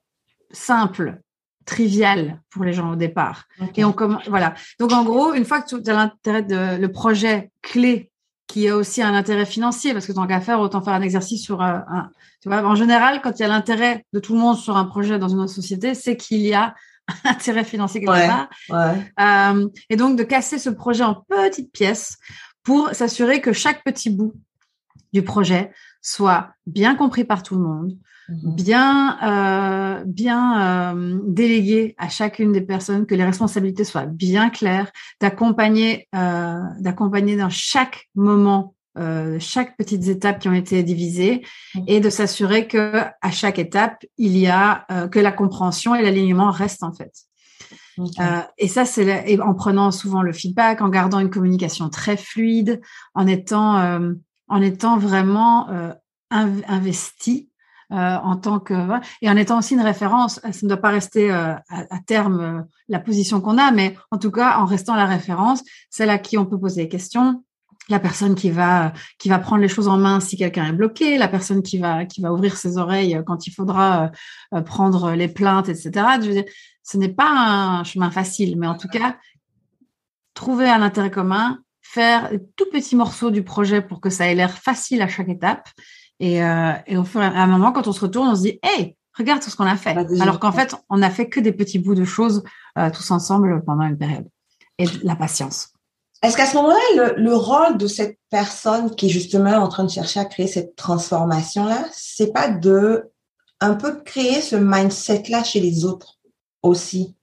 simple 0.52 1.20
triviale 1.66 2.42
pour 2.50 2.64
les 2.64 2.74
gens 2.74 2.92
au 2.92 2.96
départ. 2.96 3.46
Et 3.76 3.84
on 3.84 3.92
commence 3.92 4.28
voilà. 4.28 4.54
Donc 4.80 4.92
en 4.92 5.04
gros 5.04 5.34
une 5.34 5.46
fois 5.46 5.62
que 5.62 5.76
tu 5.76 5.90
as 5.90 5.94
l'intérêt 5.94 6.44
de 6.44 6.78
le 6.78 6.92
projet 6.92 7.52
clé 7.62 8.10
qui 8.48 8.70
a 8.70 8.76
aussi 8.78 9.02
un 9.02 9.14
intérêt 9.14 9.46
financier 9.46 9.94
parce 9.94 10.08
que 10.08 10.14
tant 10.14 10.26
qu'à 10.26 10.40
faire 10.40 10.62
autant 10.62 10.82
faire 10.82 10.94
un 10.94 11.02
exercice 11.02 11.44
sur 11.44 11.62
euh, 11.62 11.80
un 11.90 12.10
tu 12.42 12.50
vois 12.50 12.64
en 12.64 12.76
général 12.76 13.22
quand 13.22 13.38
il 13.38 13.42
y 13.42 13.46
a 13.46 13.50
l'intérêt 13.50 14.06
de 14.14 14.20
tout 14.20 14.34
le 14.34 14.40
monde 14.40 14.58
sur 14.58 14.78
un 14.78 14.86
projet 14.86 15.20
dans 15.20 15.28
une 15.28 15.48
société 15.48 15.94
c'est 15.94 16.16
qu'il 16.16 16.42
y 16.42 16.54
a 16.54 16.74
un 17.26 17.32
intérêt 17.32 17.66
financier 17.66 18.02
quelque 18.02 18.28
part. 18.28 18.50
euh, 19.20 19.68
et 19.90 19.98
donc 19.98 20.18
de 20.18 20.24
casser 20.24 20.60
ce 20.60 20.70
projet 20.70 21.04
en 21.04 21.16
petites 21.16 21.72
pièces 21.72 22.18
pour 22.68 22.90
s'assurer 22.94 23.40
que 23.40 23.54
chaque 23.54 23.82
petit 23.86 24.10
bout 24.10 24.34
du 25.14 25.22
projet 25.22 25.72
soit 26.02 26.50
bien 26.66 26.96
compris 26.96 27.24
par 27.24 27.42
tout 27.42 27.56
le 27.56 27.62
monde, 27.62 27.98
mhm. 28.28 28.56
bien, 28.56 29.18
euh, 29.24 30.04
bien 30.06 30.94
euh, 30.94 31.20
délégué 31.26 31.96
à 31.98 32.10
chacune 32.10 32.52
des 32.52 32.60
personnes, 32.60 33.06
que 33.06 33.16
les 33.16 33.24
responsabilités 33.24 33.86
soient 33.86 34.06
bien 34.06 34.50
claires, 34.50 34.92
d'accompagner, 35.22 36.10
euh, 36.14 36.60
d'accompagner 36.82 37.38
dans 37.38 37.50
chaque 37.50 38.10
moment 38.16 38.74
chaque 39.38 39.78
petite 39.78 40.08
étape 40.08 40.40
qui 40.40 40.50
ont 40.50 40.56
été 40.56 40.82
divisées 40.82 41.46
mhm. 41.76 41.84
et 41.86 42.00
de 42.00 42.10
s'assurer 42.10 42.68
que 42.68 43.04
à 43.22 43.30
chaque 43.30 43.60
étape 43.60 44.04
il 44.18 44.36
y 44.36 44.48
a 44.48 44.88
que 45.12 45.20
la 45.20 45.32
compréhension 45.32 45.94
et 45.94 46.02
l'alignement 46.02 46.50
restent 46.50 46.82
en 46.82 46.92
fait. 46.92 47.27
Euh, 48.00 48.42
et 48.58 48.68
ça, 48.68 48.86
c'est 48.86 49.40
en 49.42 49.54
prenant 49.54 49.92
souvent 49.92 50.22
le 50.22 50.34
feedback, 50.34 50.82
en 50.82 50.90
gardant 50.90 51.20
une 51.20 51.30
communication 51.30 51.90
très 51.90 52.18
fluide, 52.18 52.82
en 53.14 53.28
étant, 53.28 53.78
euh, 53.80 54.14
en 54.48 54.62
étant 54.62 54.98
vraiment 54.98 55.70
euh, 55.70 55.94
investi 56.32 57.50
en 57.90 58.36
tant 58.36 58.60
que 58.60 58.74
et 59.22 59.30
en 59.30 59.38
étant 59.38 59.60
aussi 59.60 59.74
une 59.74 59.82
référence. 59.82 60.42
Ça 60.44 60.60
ne 60.64 60.68
doit 60.68 60.76
pas 60.76 60.90
rester 60.90 61.32
à, 61.32 61.64
terme 62.06 62.66
la 62.90 63.00
position 63.00 63.40
qu'on 63.40 63.58
a, 63.58 63.72
mais 63.72 63.96
en 64.12 64.18
tout 64.18 64.30
cas 64.30 64.58
en 64.58 64.66
restant 64.66 64.96
la 64.96 65.06
référence, 65.06 65.64
celle 65.90 66.10
à 66.10 66.18
qui 66.18 66.38
on 66.38 66.46
peut 66.46 66.60
poser 66.60 66.84
des 66.84 66.90
questions, 66.90 67.46
la 67.88 68.02
personne 68.02 68.36
qui 68.36 68.50
va 68.50 68.92
qui 69.20 69.30
va 69.30 69.40
prendre 69.40 69.62
les 69.62 69.70
choses 69.70 69.88
en 69.88 69.96
main 69.96 70.20
si 70.20 70.36
quelqu'un 70.36 70.66
est 70.66 70.74
bloqué, 70.74 71.18
la 71.18 71.30
personne 71.30 71.64
qui 71.64 71.78
va 71.78 72.04
qui 72.04 72.20
va 72.20 72.34
ouvrir 72.34 72.58
ses 72.58 72.78
oreilles 72.78 73.22
quand 73.26 73.48
il 73.48 73.52
faudra 73.52 74.12
prendre 74.66 75.14
les 75.14 75.30
plaintes, 75.30 75.70
etc. 75.70 76.18
ce 76.88 76.98
n'est 76.98 77.10
pas 77.10 77.30
un 77.30 77.84
chemin 77.84 78.10
facile, 78.12 78.58
mais 78.58 78.68
en 78.68 78.78
tout 78.78 78.88
cas, 78.88 79.18
trouver 80.34 80.70
un 80.70 80.82
intérêt 80.82 81.12
commun, 81.12 81.60
faire 81.82 82.32
tout 82.56 82.66
petits 82.72 82.96
morceaux 82.96 83.30
du 83.30 83.44
projet 83.44 83.82
pour 83.82 84.00
que 84.00 84.10
ça 84.10 84.32
ait 84.32 84.36
l'air 84.36 84.58
facile 84.58 85.02
à 85.02 85.10
chaque 85.10 85.28
étape. 85.28 85.68
Et, 86.20 86.42
euh, 86.42 86.72
et 86.86 86.98
au 86.98 87.04
fur 87.04 87.22
et 87.22 87.26
à 87.26 87.44
un 87.44 87.48
moment, 87.48 87.74
quand 87.74 87.88
on 87.88 87.92
se 87.92 88.00
retourne, 88.00 88.30
on 88.30 88.36
se 88.36 88.44
dit, 88.44 88.60
hey, 88.64 88.96
regarde 89.14 89.42
tout 89.42 89.50
ce 89.50 89.58
qu'on 89.58 89.66
a 89.66 89.76
fait. 89.76 89.96
Bah, 89.96 90.06
Alors 90.22 90.40
qu'en 90.40 90.54
fait, 90.54 90.76
on 90.90 91.02
a 91.02 91.10
fait 91.10 91.28
que 91.28 91.42
des 91.42 91.52
petits 91.52 91.78
bouts 91.78 91.96
de 91.96 92.06
choses 92.06 92.44
euh, 92.78 92.90
tous 92.90 93.12
ensemble 93.12 93.64
pendant 93.66 93.84
une 93.84 93.98
période. 93.98 94.28
Et 94.78 94.86
la 95.04 95.18
patience. 95.18 95.74
Est-ce 96.24 96.38
qu'à 96.38 96.46
ce, 96.46 96.56
moment-là, 96.56 97.14
le, 97.18 97.36
rôle 97.36 97.78
de 97.78 97.88
cette 97.88 98.18
personne 98.30 98.96
qui 98.96 99.08
est 99.08 99.10
justement 99.10 99.52
en 99.58 99.68
train 99.68 99.84
de 99.84 99.90
chercher 99.90 100.22
à 100.22 100.26
créer 100.26 100.48
cette 100.48 100.76
transformation-là, 100.76 101.86
c'est 101.92 102.32
pas 102.32 102.50
de 102.50 103.12
un 103.60 103.74
peu 103.74 104.02
créer 104.04 104.42
ce 104.42 104.56
mindset-là 104.56 105.44
chez 105.44 105.60
les 105.60 105.84
autres? 105.84 106.17
Aussi? 106.64 107.16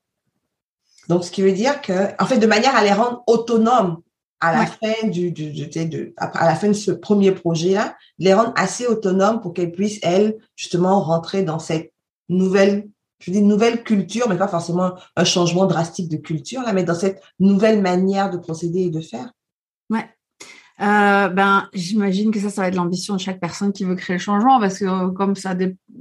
Donc, 1.08 1.24
ce 1.24 1.30
qui 1.30 1.42
veut 1.42 1.52
dire 1.52 1.82
que, 1.82 2.20
en 2.22 2.26
fait, 2.26 2.38
de 2.38 2.46
manière 2.46 2.74
à 2.74 2.82
les 2.82 2.92
rendre 2.92 3.22
autonomes 3.26 4.00
à 4.40 4.52
la 4.52 4.66
fin 4.66 5.08
du, 5.08 5.30
du, 5.30 5.52
de, 5.52 6.12
à 6.16 6.46
la 6.46 6.54
fin 6.54 6.68
de 6.68 6.74
ce 6.74 6.90
premier 6.90 7.32
projet-là, 7.32 7.96
les 8.18 8.34
rendre 8.34 8.52
assez 8.56 8.86
autonomes 8.86 9.40
pour 9.40 9.54
qu'elles 9.54 9.72
puissent, 9.72 10.00
elles, 10.02 10.36
justement, 10.54 11.00
rentrer 11.00 11.42
dans 11.44 11.58
cette 11.58 11.92
nouvelle, 12.28 12.88
je 13.20 13.30
dis 13.30 13.40
nouvelle 13.40 13.82
culture, 13.84 14.28
mais 14.28 14.36
pas 14.36 14.48
forcément 14.48 14.94
un 15.16 15.24
changement 15.24 15.66
drastique 15.66 16.10
de 16.10 16.18
culture, 16.18 16.62
là, 16.62 16.72
mais 16.74 16.84
dans 16.84 16.94
cette 16.94 17.22
nouvelle 17.38 17.80
manière 17.80 18.30
de 18.30 18.36
procéder 18.36 18.80
et 18.80 18.90
de 18.90 19.00
faire. 19.00 19.32
Ouais. 19.88 20.06
Euh, 20.80 21.28
ben, 21.28 21.68
j'imagine 21.72 22.32
que 22.32 22.40
ça, 22.40 22.50
ça 22.50 22.62
va 22.62 22.68
être 22.68 22.74
l'ambition 22.74 23.14
de 23.14 23.20
chaque 23.20 23.38
personne 23.38 23.72
qui 23.72 23.84
veut 23.84 23.94
créer 23.94 24.16
le 24.16 24.22
changement, 24.22 24.58
parce 24.58 24.78
que 24.78 24.84
euh, 24.84 25.10
comme 25.10 25.36
ça, 25.36 25.54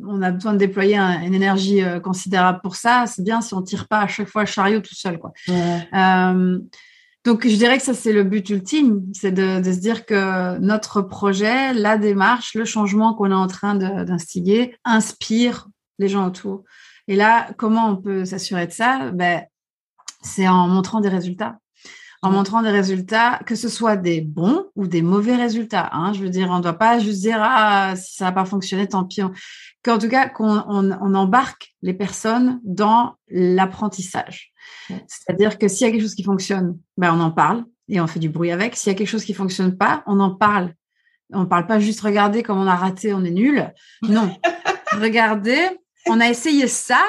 on 0.03 0.21
a 0.23 0.31
besoin 0.31 0.53
de 0.53 0.57
déployer 0.57 0.97
une 0.97 1.33
énergie 1.33 1.83
euh, 1.83 1.99
considérable 1.99 2.59
pour 2.63 2.75
ça. 2.75 3.05
C'est 3.05 3.23
bien 3.23 3.41
si 3.41 3.53
on 3.53 3.61
tire 3.61 3.87
pas 3.87 3.99
à 3.99 4.07
chaque 4.07 4.29
fois 4.29 4.41
le 4.41 4.47
chariot 4.47 4.79
tout 4.79 4.95
seul, 4.95 5.19
quoi. 5.19 5.31
donc, 7.23 7.47
je 7.47 7.55
dirais 7.55 7.77
que 7.77 7.83
ça, 7.83 7.93
c'est 7.93 8.13
le 8.13 8.23
but 8.23 8.49
ultime, 8.49 9.03
c'est 9.13 9.31
de, 9.31 9.61
de, 9.61 9.71
se 9.71 9.79
dire 9.79 10.05
que 10.05 10.57
notre 10.57 11.01
projet, 11.01 11.73
la 11.73 11.97
démarche, 11.97 12.55
le 12.55 12.65
changement 12.65 13.13
qu'on 13.13 13.31
est 13.31 13.35
en 13.35 13.47
train 13.47 13.75
d'instiguer 13.75 14.75
inspire 14.83 15.69
les 15.99 16.09
gens 16.09 16.27
autour. 16.27 16.63
Et 17.07 17.15
là, 17.15 17.47
comment 17.57 17.89
on 17.89 17.95
peut 17.97 18.25
s'assurer 18.25 18.67
de 18.67 18.71
ça? 18.71 19.11
Ben, 19.11 19.43
C'est 20.21 20.47
en 20.47 20.67
montrant 20.67 20.99
des 20.99 21.09
résultats 21.09 21.59
en 22.23 22.31
montrant 22.31 22.63
des 22.63 22.69
résultats, 22.69 23.41
que 23.45 23.53
ce 23.53 23.67
soit 23.67 23.97
des 23.97 24.21
bons 24.21 24.65
ou 24.77 24.87
des 24.87 25.01
mauvais 25.01 25.35
résultats. 25.35 25.89
Hein. 25.91 26.13
Je 26.13 26.21
veux 26.21 26.29
dire, 26.29 26.49
on 26.49 26.57
ne 26.57 26.63
doit 26.63 26.73
pas 26.73 26.97
juste 26.97 27.19
dire 27.19 27.37
ah 27.39 27.95
si 27.97 28.15
ça 28.15 28.25
n'a 28.25 28.31
pas 28.31 28.45
fonctionné, 28.45 28.87
tant 28.87 29.03
pis. 29.03 29.21
Qu'en 29.83 29.97
tout 29.99 30.07
cas, 30.07 30.29
qu'on 30.29 30.63
on, 30.69 31.15
embarque 31.15 31.75
les 31.81 31.93
personnes 31.93 32.61
dans 32.63 33.15
l'apprentissage. 33.27 34.53
C'est-à-dire 34.87 35.57
que 35.59 35.67
s'il 35.67 35.85
y 35.85 35.89
a 35.89 35.91
quelque 35.91 36.01
chose 36.01 36.15
qui 36.15 36.23
fonctionne, 36.23 36.79
ben 36.95 37.13
on 37.13 37.19
en 37.19 37.31
parle 37.31 37.65
et 37.89 37.99
on 37.99 38.07
fait 38.07 38.19
du 38.19 38.29
bruit 38.29 38.51
avec. 38.51 38.77
S'il 38.77 38.93
y 38.93 38.95
a 38.95 38.97
quelque 38.97 39.09
chose 39.09 39.25
qui 39.25 39.33
fonctionne 39.33 39.77
pas, 39.77 40.01
on 40.07 40.21
en 40.21 40.33
parle. 40.33 40.73
On 41.33 41.41
ne 41.41 41.45
parle 41.45 41.67
pas 41.67 41.79
juste 41.79 41.99
regarder 41.99 42.41
comme 42.41 42.57
on 42.57 42.67
a 42.67 42.75
raté, 42.75 43.13
on 43.13 43.25
est 43.25 43.31
nul. 43.31 43.69
Non, 44.01 44.33
regardez, 44.93 45.61
on 46.07 46.21
a 46.21 46.29
essayé 46.29 46.67
ça, 46.67 47.03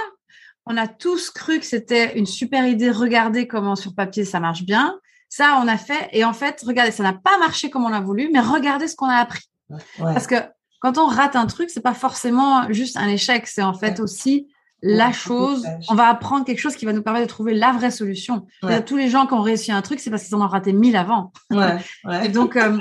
on 0.67 0.77
a 0.77 0.89
tous 0.89 1.31
cru 1.31 1.61
que 1.61 1.67
c'était 1.67 2.19
une 2.19 2.27
super 2.27 2.67
idée. 2.67 2.91
Regardez 2.91 3.47
comment 3.47 3.77
sur 3.77 3.95
papier 3.95 4.25
ça 4.25 4.41
marche 4.41 4.65
bien. 4.65 4.99
Ça, 5.37 5.61
on 5.61 5.67
a 5.67 5.77
fait. 5.77 6.11
Et 6.13 6.25
en 6.25 6.33
fait, 6.33 6.63
regardez, 6.65 6.93
ça 6.93 7.03
n'a 7.03 7.13
pas 7.13 7.37
marché 7.39 7.69
comme 7.69 7.85
on 7.85 7.89
l'a 7.89 7.99
voulu, 7.99 8.31
mais 8.33 8.39
regardez 8.39 8.87
ce 8.87 8.95
qu'on 8.95 9.09
a 9.09 9.17
appris. 9.17 9.51
Parce 9.99 10.29
que 10.29 10.37
quand 10.79 10.97
on 10.97 11.07
rate 11.07 11.35
un 11.35 11.47
truc, 11.47 11.71
c'est 11.71 11.81
pas 11.81 11.93
forcément 11.93 12.73
juste 12.73 12.97
un 12.97 13.09
échec. 13.09 13.49
C'est 13.49 13.65
en 13.65 13.75
fait 13.75 13.99
aussi 13.99 14.47
la 14.81 15.11
chose. 15.11 15.67
On 15.89 15.97
va 15.97 16.07
apprendre 16.07 16.45
quelque 16.45 16.61
chose 16.61 16.77
qui 16.77 16.85
va 16.85 16.93
nous 16.93 17.03
permettre 17.03 17.27
de 17.27 17.31
trouver 17.31 17.53
la 17.53 17.73
vraie 17.73 17.91
solution. 17.91 18.47
Tous 18.87 18.97
les 18.97 19.09
gens 19.09 19.27
qui 19.27 19.33
ont 19.33 19.43
réussi 19.43 19.73
un 19.73 19.83
truc, 19.83 19.99
c'est 19.99 20.09
parce 20.11 20.23
qu'ils 20.23 20.37
en 20.37 20.41
ont 20.41 20.47
raté 20.47 20.73
mille 20.73 20.95
avant. 20.95 21.33
et 22.23 22.29
donc, 22.29 22.55
euh, 22.55 22.79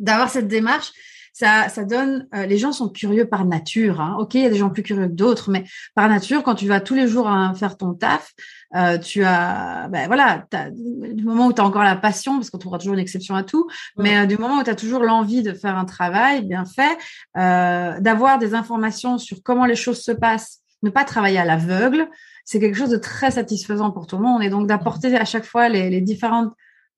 d'avoir 0.00 0.30
cette 0.30 0.48
démarche, 0.48 0.90
ça, 1.32 1.68
ça 1.68 1.84
donne. 1.84 2.26
Euh, 2.34 2.46
les 2.46 2.58
gens 2.58 2.72
sont 2.72 2.88
curieux 2.88 3.26
par 3.26 3.44
nature. 3.44 4.00
Hein. 4.00 4.16
Ok, 4.18 4.34
il 4.34 4.42
y 4.42 4.46
a 4.46 4.50
des 4.50 4.56
gens 4.56 4.70
plus 4.70 4.82
curieux 4.82 5.06
que 5.06 5.12
d'autres, 5.12 5.50
mais 5.50 5.64
par 5.94 6.08
nature, 6.08 6.42
quand 6.42 6.54
tu 6.54 6.66
vas 6.66 6.80
tous 6.80 6.94
les 6.94 7.06
jours 7.06 7.28
hein, 7.28 7.54
faire 7.54 7.76
ton 7.76 7.94
taf, 7.94 8.32
euh, 8.74 8.98
tu 8.98 9.24
as, 9.24 9.88
ben 9.88 10.06
voilà, 10.06 10.46
as, 10.52 10.70
du 10.70 11.24
moment 11.24 11.46
où 11.46 11.52
tu 11.52 11.60
as 11.60 11.64
encore 11.64 11.82
la 11.82 11.96
passion, 11.96 12.36
parce 12.36 12.50
qu'on 12.50 12.58
trouvera 12.58 12.78
toujours 12.78 12.94
une 12.94 13.00
exception 13.00 13.34
à 13.34 13.42
tout, 13.42 13.68
mais 13.96 14.18
euh, 14.18 14.26
du 14.26 14.36
moment 14.36 14.58
où 14.58 14.62
tu 14.62 14.70
as 14.70 14.74
toujours 14.74 15.02
l'envie 15.02 15.42
de 15.42 15.52
faire 15.52 15.76
un 15.76 15.84
travail 15.84 16.42
bien 16.44 16.64
fait, 16.64 16.96
euh, 17.36 18.00
d'avoir 18.00 18.38
des 18.38 18.54
informations 18.54 19.18
sur 19.18 19.42
comment 19.42 19.66
les 19.66 19.76
choses 19.76 20.02
se 20.02 20.12
passent, 20.12 20.60
ne 20.82 20.90
pas 20.90 21.04
travailler 21.04 21.38
à 21.38 21.44
l'aveugle, 21.44 22.08
c'est 22.44 22.60
quelque 22.60 22.76
chose 22.76 22.90
de 22.90 22.98
très 22.98 23.30
satisfaisant 23.32 23.90
pour 23.90 24.06
tout 24.06 24.16
le 24.16 24.22
monde. 24.22 24.42
Et 24.42 24.50
donc 24.50 24.66
d'apporter 24.66 25.16
à 25.16 25.24
chaque 25.24 25.44
fois 25.44 25.68
les, 25.68 25.88
les 25.88 26.00
différents 26.02 26.50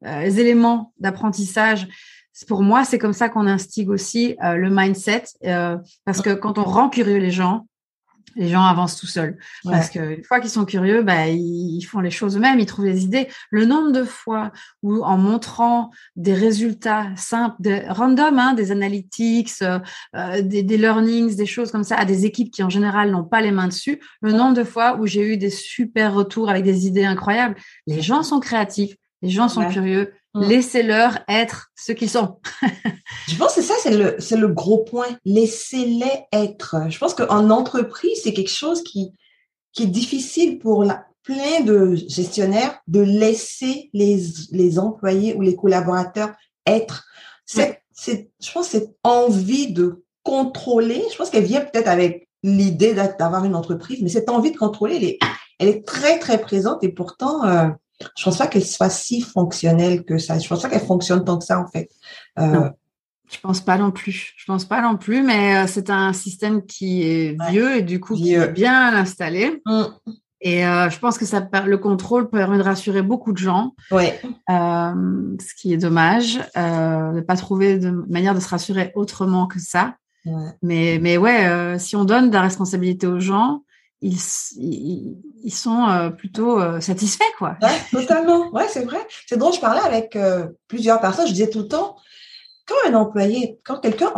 éléments 0.03 0.93
d'apprentissage 0.99 1.89
pour 2.45 2.63
moi, 2.63 2.85
c'est 2.85 2.99
comme 2.99 3.15
ça 3.15 3.29
qu'on 3.29 3.47
instigue 3.47 3.89
aussi 3.89 4.37
euh, 4.45 4.57
le 4.57 4.69
mindset, 4.69 5.25
euh, 5.45 5.79
parce 6.05 6.21
que 6.21 6.35
quand 6.35 6.59
on 6.59 6.65
rend 6.65 6.91
curieux 6.91 7.17
les 7.17 7.31
gens, 7.31 7.67
les 8.37 8.49
gens 8.49 8.65
avancent 8.65 8.97
tout 8.97 9.07
seuls. 9.07 9.39
Parce 9.65 9.91
qu'une 9.91 10.23
fois 10.25 10.41
qu'ils 10.41 10.51
sont 10.51 10.65
curieux, 10.65 11.03
bah, 11.03 11.29
ils 11.29 11.83
font 11.83 12.01
les 12.01 12.11
choses 12.11 12.37
eux-mêmes, 12.37 12.61
ils 12.61 12.67
trouvent 12.67 12.85
des 12.85 13.05
idées. 13.05 13.29
Le 13.51 13.65
nombre 13.65 13.93
de 13.93 14.05
fois 14.05 14.53
où, 14.83 15.03
en 15.03 15.17
montrant 15.17 15.91
des 16.15 16.35
résultats 16.35 17.07
simples, 17.17 17.57
de, 17.61 17.81
random, 17.89 18.39
hein, 18.39 18.55
des 18.55 18.71
analytics, 18.71 19.63
euh, 19.63 19.79
des, 20.43 20.63
des, 20.63 20.77
learnings, 20.77 21.35
des 21.35 21.47
choses 21.47 21.73
comme 21.73 21.85
ça, 21.85 21.97
à 21.97 22.05
des 22.05 22.27
équipes 22.27 22.51
qui 22.51 22.63
en 22.63 22.71
général 22.71 23.11
n'ont 23.11 23.25
pas 23.25 23.41
les 23.41 23.51
mains 23.51 23.69
dessus, 23.69 24.01
le 24.21 24.33
nombre 24.33 24.55
de 24.55 24.65
fois 24.65 24.97
où 25.01 25.07
j'ai 25.07 25.23
eu 25.23 25.37
des 25.37 25.51
super 25.51 26.15
retours 26.15 26.51
avec 26.51 26.65
des 26.65 26.87
idées 26.87 27.05
incroyables, 27.05 27.57
les 27.87 28.03
gens 28.03 28.23
sont 28.23 28.41
créatifs, 28.41 28.95
les 29.23 29.31
gens 29.31 29.49
sont 29.49 29.69
curieux. 29.69 30.13
Laissez-leur 30.41 31.19
être 31.29 31.71
ce 31.75 31.93
qu'ils 31.93 32.11
sont. 32.11 32.39
je 33.29 33.37
pense 33.37 33.55
que 33.55 33.63
ça, 33.63 33.75
c'est 33.83 33.97
le, 33.97 34.17
c'est 34.19 34.37
le 34.37 34.49
gros 34.49 34.85
point. 34.85 35.09
Laissez-les 35.25 36.27
être. 36.33 36.77
Je 36.89 36.99
pense 36.99 37.15
qu'en 37.15 37.51
entreprise, 37.51 38.21
c'est 38.23 38.33
quelque 38.33 38.51
chose 38.51 38.83
qui, 38.83 39.13
qui 39.73 39.85
est 39.85 39.87
difficile 39.87 40.59
pour 40.59 40.85
la, 40.85 41.07
plein 41.27 41.61
de 41.61 41.97
gestionnaires 41.97 42.81
de 42.87 43.01
laisser 43.01 43.91
les, 43.93 44.23
les 44.53 44.79
employés 44.79 45.35
ou 45.35 45.43
les 45.43 45.57
collaborateurs 45.57 46.33
être. 46.65 47.05
C'est, 47.45 47.83
c'est, 47.93 48.31
je 48.41 48.53
pense 48.53 48.69
cette 48.69 48.97
envie 49.03 49.73
de 49.73 50.05
contrôler, 50.23 51.03
je 51.11 51.17
pense 51.17 51.31
qu'elle 51.31 51.45
vient 51.45 51.61
peut-être 51.61 51.89
avec 51.89 52.29
l'idée 52.43 52.95
d'avoir 52.95 53.45
une 53.45 53.57
entreprise, 53.57 54.03
mais 54.03 54.09
cette 54.09 54.29
envie 54.29 54.53
de 54.53 54.57
contrôler, 54.57 54.97
elle 54.97 55.05
est, 55.05 55.19
elle 55.59 55.69
est 55.69 55.87
très, 55.87 56.21
très 56.21 56.41
présente 56.41 56.85
et 56.85 56.91
pourtant, 56.91 57.45
euh, 57.45 57.69
je 58.01 58.25
pense 58.25 58.39
pas 58.39 58.47
qu'elle 58.47 58.65
soit 58.65 58.91
si 58.91 59.21
fonctionnelle 59.21 60.05
que 60.05 60.19
ça. 60.19 60.39
Je 60.39 60.49
pense 60.49 60.63
pas 60.63 60.69
qu'elle 60.69 60.81
fonctionne 60.81 61.25
tant 61.25 61.39
que 61.39 61.45
ça, 61.45 61.61
en 61.61 61.67
fait. 61.67 61.89
Euh, 62.39 62.69
je 63.31 63.39
pense 63.41 63.61
pas 63.61 63.79
non 63.79 63.91
plus. 63.91 64.35
Je 64.37 64.45
pense 64.47 64.65
pas 64.65 64.83
non 64.83 64.97
plus, 64.97 65.23
mais 65.23 65.57
euh, 65.57 65.67
c'est 65.67 65.91
un 65.91 66.13
système 66.13 66.65
qui 66.65 67.03
est 67.03 67.37
vieux 67.51 67.77
et 67.77 67.83
du 67.83 67.99
coup 67.99 68.15
qui 68.15 68.35
est 68.35 68.49
bien 68.49 68.95
installé. 68.95 69.63
Mm. 69.65 69.83
Et 70.43 70.67
euh, 70.67 70.91
je 70.91 70.99
pense 70.99 71.17
que 71.17 71.25
ça, 71.25 71.49
le 71.65 71.79
contrôle 71.79 72.29
permet 72.29 72.59
de 72.59 72.63
rassurer 72.63 73.03
beaucoup 73.03 73.33
de 73.33 73.39
gens. 73.39 73.75
Ouais. 73.91 74.21
ce 74.49 75.55
qui 75.59 75.73
est 75.73 75.79
dommage, 75.79 76.37
de 76.55 77.17
ne 77.17 77.21
pas 77.23 77.37
trouver 77.37 77.79
de 77.79 77.91
manière 77.91 78.35
de 78.35 78.41
se 78.41 78.49
rassurer 78.49 78.93
autrement 78.95 79.47
que 79.47 79.59
ça. 79.59 79.97
Mais, 80.61 80.99
mais 81.01 81.17
ouais, 81.17 81.79
si 81.79 81.97
on 81.97 82.05
donne 82.05 82.29
de 82.29 82.35
la 82.35 82.43
responsabilité 82.43 83.07
aux 83.07 83.21
gens, 83.21 83.63
ils, 84.03 84.19
ils, 85.43 85.55
sont 85.55 85.89
euh, 85.89 86.11
plutôt 86.11 86.61
euh, 86.61 86.81
satisfaits, 86.81 87.25
quoi. 87.39 87.57
Ouais, 87.63 87.81
totalement. 87.91 88.51
Ouais, 88.51 88.69
c'est 88.69 88.85
vrai. 88.85 88.99
C'est 89.27 89.37
drôle, 89.37 89.55
je 89.55 89.61
parlais 89.61 89.81
avec 89.81 90.17
euh, 90.17 90.49
plusieurs 90.69 91.01
personnes, 91.01 91.27
je 91.27 91.33
disais 91.33 91.51
tout 91.51 91.61
le 91.61 91.69
temps, 91.69 91.97
quand 92.67 92.75
un 92.89 92.95
employé, 92.95 93.59
quand 93.65 93.79
quelqu'un 93.79 94.13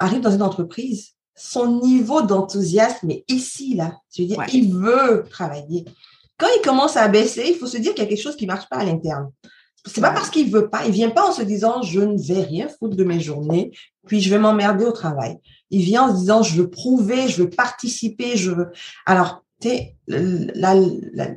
arrive 0.00 0.20
dans 0.20 0.30
une 0.30 0.42
entreprise, 0.42 1.12
son 1.34 1.80
niveau 1.80 2.22
d'enthousiasme 2.22 3.10
est 3.10 3.24
ici, 3.28 3.74
là. 3.74 3.92
Je 4.14 4.22
veux 4.22 4.28
dire, 4.28 4.42
il 4.52 4.74
veut 4.74 5.24
travailler. 5.30 5.84
Quand 6.38 6.48
il 6.56 6.62
commence 6.62 6.96
à 6.96 7.08
baisser, 7.08 7.44
il 7.48 7.56
faut 7.56 7.66
se 7.66 7.78
dire 7.78 7.94
qu'il 7.94 8.02
y 8.02 8.06
a 8.06 8.08
quelque 8.08 8.22
chose 8.22 8.36
qui 8.36 8.46
ne 8.46 8.52
marche 8.52 8.68
pas 8.68 8.78
à 8.78 8.84
l'interne. 8.84 9.30
C'est 9.84 10.00
pas 10.00 10.12
parce 10.12 10.30
qu'il 10.30 10.50
veut 10.50 10.68
pas. 10.68 10.86
Il 10.86 10.92
vient 10.92 11.10
pas 11.10 11.28
en 11.28 11.32
se 11.32 11.42
disant 11.42 11.82
je 11.82 12.00
ne 12.00 12.16
vais 12.16 12.42
rien 12.42 12.68
foutre 12.68 12.96
de 12.96 13.04
mes 13.04 13.20
journées, 13.20 13.72
puis 14.06 14.20
je 14.20 14.30
vais 14.30 14.38
m'emmerder 14.38 14.84
au 14.84 14.92
travail. 14.92 15.38
Il 15.70 15.82
vient 15.82 16.04
en 16.04 16.14
se 16.14 16.20
disant 16.20 16.42
je 16.42 16.60
veux 16.60 16.70
prouver, 16.70 17.28
je 17.28 17.42
veux 17.42 17.50
participer, 17.50 18.36
je 18.36 18.50
veux. 18.52 18.70
Alors, 19.06 19.42
là, 20.08 20.74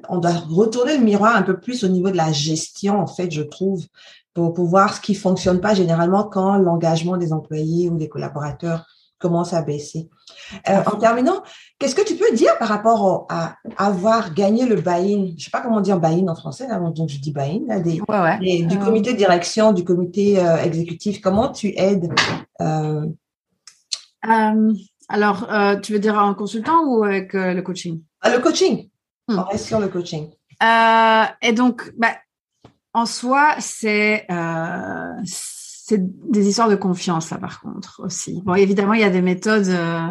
on 0.09 0.17
doit 0.17 0.33
retourner 0.49 0.97
le 0.97 1.03
miroir 1.03 1.35
un 1.35 1.43
peu 1.43 1.59
plus 1.59 1.83
au 1.83 1.87
niveau 1.87 2.11
de 2.11 2.17
la 2.17 2.31
gestion, 2.31 2.99
en 2.99 3.07
fait, 3.07 3.31
je 3.31 3.41
trouve, 3.41 3.85
pour, 4.33 4.53
pour 4.53 4.65
voir 4.65 4.95
ce 4.95 5.01
qui 5.01 5.15
fonctionne 5.15 5.61
pas 5.61 5.73
généralement 5.73 6.23
quand 6.23 6.57
l'engagement 6.57 7.17
des 7.17 7.33
employés 7.33 7.89
ou 7.89 7.97
des 7.97 8.09
collaborateurs 8.09 8.85
commence 9.25 9.53
à 9.53 9.63
baisser. 9.63 10.07
Euh, 10.69 10.83
en 10.85 10.97
terminant, 10.97 11.41
qu'est-ce 11.79 11.95
que 11.95 12.05
tu 12.05 12.15
peux 12.15 12.31
dire 12.35 12.55
par 12.59 12.67
rapport 12.67 13.25
à 13.29 13.55
avoir 13.75 14.35
gagné 14.35 14.67
le 14.67 14.75
buy-in? 14.75 15.33
Je 15.35 15.45
sais 15.45 15.49
pas 15.49 15.61
comment 15.61 15.81
dire 15.81 15.99
buy-in 15.99 16.27
en 16.27 16.35
français, 16.35 16.67
donc 16.67 17.09
je 17.09 17.17
dis 17.17 17.33
buy-in, 17.33 17.79
du 17.79 18.01
euh. 18.07 18.85
comité 18.85 19.13
de 19.13 19.17
direction, 19.17 19.73
du 19.73 19.83
comité 19.83 20.39
euh, 20.39 20.57
exécutif. 20.57 21.21
Comment 21.21 21.51
tu 21.51 21.73
aides 21.75 22.13
Alors, 25.09 25.47
tu 25.81 25.93
veux 25.93 25.99
dire 25.99 26.17
en 26.19 26.35
consultant 26.35 26.83
ou 26.85 27.03
avec 27.03 27.33
le 27.33 27.61
coaching? 27.61 28.01
Ah, 28.21 28.29
Le 28.29 28.39
coaching. 28.39 28.89
Hmm. 29.27 29.39
On 29.39 29.43
reste 29.45 29.65
sur 29.65 29.79
le 29.79 29.87
coaching. 29.87 30.29
et 31.41 31.51
donc, 31.51 31.91
bah, 31.97 32.15
en 32.93 33.07
soi, 33.07 33.55
c'est 33.57 34.27
c'est 35.87 35.99
des 36.01 36.47
histoires 36.47 36.67
de 36.67 36.75
confiance, 36.75 37.27
ça, 37.27 37.37
par 37.37 37.61
contre, 37.61 38.01
aussi. 38.03 38.41
Bon, 38.43 38.55
évidemment, 38.55 38.93
il 38.93 39.01
y 39.01 39.03
a 39.03 39.11
des 39.11 39.21
méthodes, 39.21 39.67
euh, 39.67 40.07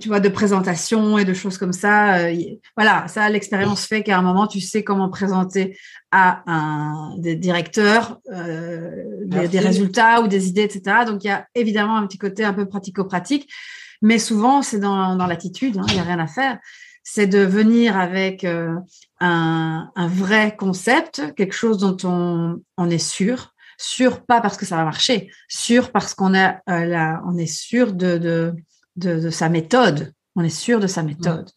tu 0.00 0.08
vois, 0.08 0.18
de 0.18 0.30
présentation 0.30 1.18
et 1.18 1.26
de 1.26 1.34
choses 1.34 1.58
comme 1.58 1.74
ça. 1.74 2.20
Euh, 2.20 2.34
voilà, 2.74 3.06
ça, 3.08 3.28
l'expérience 3.28 3.84
fait 3.84 4.02
qu'à 4.02 4.16
un 4.16 4.22
moment, 4.22 4.46
tu 4.46 4.62
sais 4.62 4.82
comment 4.82 5.10
présenter 5.10 5.76
à 6.10 6.42
un 6.50 7.18
des 7.18 7.36
directeurs 7.36 8.18
euh, 8.32 8.92
des, 9.26 9.58
résultats 9.58 10.22
ou 10.22 10.26
des 10.26 10.48
idées, 10.48 10.62
etc. 10.62 11.04
Donc, 11.06 11.22
il 11.22 11.26
y 11.26 11.30
a 11.30 11.46
évidemment 11.54 11.98
un 11.98 12.06
petit 12.06 12.16
côté 12.16 12.42
un 12.42 12.54
peu 12.54 12.66
pratico-pratique, 12.66 13.52
mais 14.00 14.18
souvent, 14.18 14.62
c'est 14.62 14.80
dans, 14.80 15.16
dans 15.16 15.26
l'attitude, 15.26 15.76
hein, 15.76 15.84
il 15.88 15.94
n'y 15.96 16.00
a 16.00 16.04
rien 16.04 16.18
à 16.18 16.26
faire. 16.26 16.58
C'est 17.02 17.26
de 17.26 17.40
venir 17.40 17.98
avec 17.98 18.46
un, 18.46 19.90
un 19.94 20.08
vrai 20.08 20.56
concept, 20.58 21.34
quelque 21.36 21.52
chose 21.52 21.76
dont 21.76 21.98
on, 22.04 22.62
on 22.78 22.88
est 22.88 22.96
sûr, 22.96 23.53
sûr 23.78 24.24
pas 24.24 24.40
parce 24.40 24.56
que 24.56 24.66
ça 24.66 24.76
va 24.76 24.84
marcher, 24.84 25.30
sûr 25.48 25.90
parce 25.92 26.14
qu'on 26.14 26.34
a 26.34 26.60
euh, 26.68 27.16
on 27.26 27.36
est 27.36 27.46
sûr 27.46 27.92
de, 27.92 28.18
de, 28.18 28.54
de, 28.96 29.30
sa 29.30 29.48
méthode, 29.48 30.12
on 30.36 30.42
est 30.42 30.48
sûr 30.48 30.80
de 30.80 30.86
sa 30.86 31.02
méthode. 31.02 31.50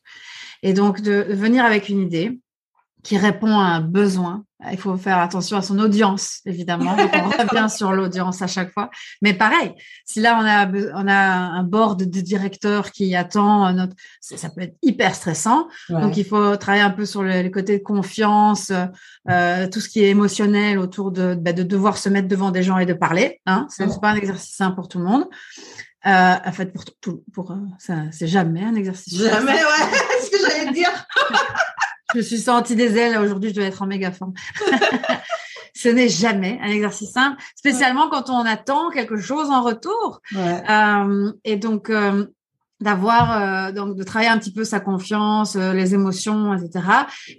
Et 0.63 0.73
donc 0.73 1.01
de 1.01 1.25
venir 1.29 1.63
avec 1.63 1.89
une 1.89 2.01
idée 2.01 2.39
qui 3.03 3.17
répond 3.17 3.59
à 3.59 3.65
un 3.65 3.81
besoin 3.81 4.43
il 4.71 4.77
faut 4.77 4.97
faire 4.97 5.19
attention 5.19 5.57
à 5.57 5.61
son 5.61 5.77
audience, 5.77 6.41
évidemment. 6.45 6.95
Donc, 6.95 7.11
on 7.13 7.29
revient 7.43 7.69
sur 7.69 7.91
l'audience 7.91 8.41
à 8.41 8.47
chaque 8.47 8.71
fois. 8.73 8.89
Mais 9.21 9.33
pareil, 9.33 9.73
si 10.03 10.19
là, 10.19 10.39
on 10.41 10.45
a, 10.45 10.67
on 10.95 11.07
a 11.07 11.15
un 11.15 11.63
board 11.63 12.03
de 12.03 12.21
directeurs 12.21 12.91
qui 12.91 13.15
attend 13.15 13.71
notre, 13.73 13.95
ça 14.19 14.49
peut 14.49 14.61
être 14.61 14.75
hyper 14.81 15.13
stressant. 15.13 15.67
Donc, 15.89 16.17
il 16.17 16.25
faut 16.25 16.55
travailler 16.57 16.83
un 16.83 16.89
peu 16.89 17.05
sur 17.05 17.23
le, 17.23 17.47
côté 17.49 17.77
de 17.77 17.83
confiance, 17.83 18.71
euh, 19.29 19.67
tout 19.67 19.79
ce 19.79 19.89
qui 19.89 20.03
est 20.03 20.09
émotionnel 20.09 20.79
autour 20.79 21.11
de, 21.11 21.35
bah, 21.35 21.53
de 21.53 21.63
devoir 21.63 21.97
se 21.97 22.09
mettre 22.09 22.27
devant 22.27 22.51
des 22.51 22.63
gens 22.63 22.79
et 22.79 22.85
de 22.85 22.93
parler. 22.93 23.41
Hein. 23.45 23.67
Ce 23.69 23.83
n'est 23.83 23.99
pas 24.01 24.09
un 24.09 24.15
exercice 24.15 24.55
simple 24.55 24.75
pour 24.75 24.87
tout 24.87 24.97
le 24.97 25.05
monde. 25.05 25.25
Euh, 26.05 26.35
en 26.45 26.51
fait, 26.51 26.67
pour 26.67 26.85
tout, 27.01 27.23
pour, 27.33 27.51
euh, 27.51 27.55
ça, 27.79 28.03
c'est 28.11 28.27
jamais 28.27 28.63
un 28.63 28.75
exercice. 28.75 29.17
Jamais, 29.17 29.53
ouais, 29.53 29.59
ce 30.23 30.29
que 30.29 30.37
j'allais 30.39 30.71
dire. 30.71 30.89
Je 32.13 32.19
me 32.19 32.23
suis 32.23 32.39
sentie 32.39 32.75
des 32.75 32.97
ailes. 32.97 33.17
Aujourd'hui, 33.17 33.49
je 33.49 33.55
dois 33.55 33.65
être 33.65 33.81
en 33.81 33.87
méga 33.87 34.11
forme. 34.11 34.33
Ce 35.75 35.89
n'est 35.89 36.09
jamais 36.09 36.59
un 36.63 36.69
exercice 36.69 37.11
simple, 37.11 37.41
spécialement 37.55 38.09
quand 38.09 38.31
on 38.31 38.39
attend 38.45 38.89
quelque 38.89 39.17
chose 39.17 39.49
en 39.51 39.61
retour. 39.61 40.21
Euh, 40.35 41.31
et 41.43 41.55
donc, 41.57 41.91
euh, 41.91 42.25
d'avoir 42.79 43.67
euh, 43.67 43.71
donc 43.71 43.95
de 43.95 44.03
travailler 44.03 44.31
un 44.31 44.39
petit 44.39 44.53
peu 44.53 44.63
sa 44.63 44.79
confiance, 44.79 45.55
les 45.55 45.93
émotions, 45.93 46.55
etc. 46.55 46.83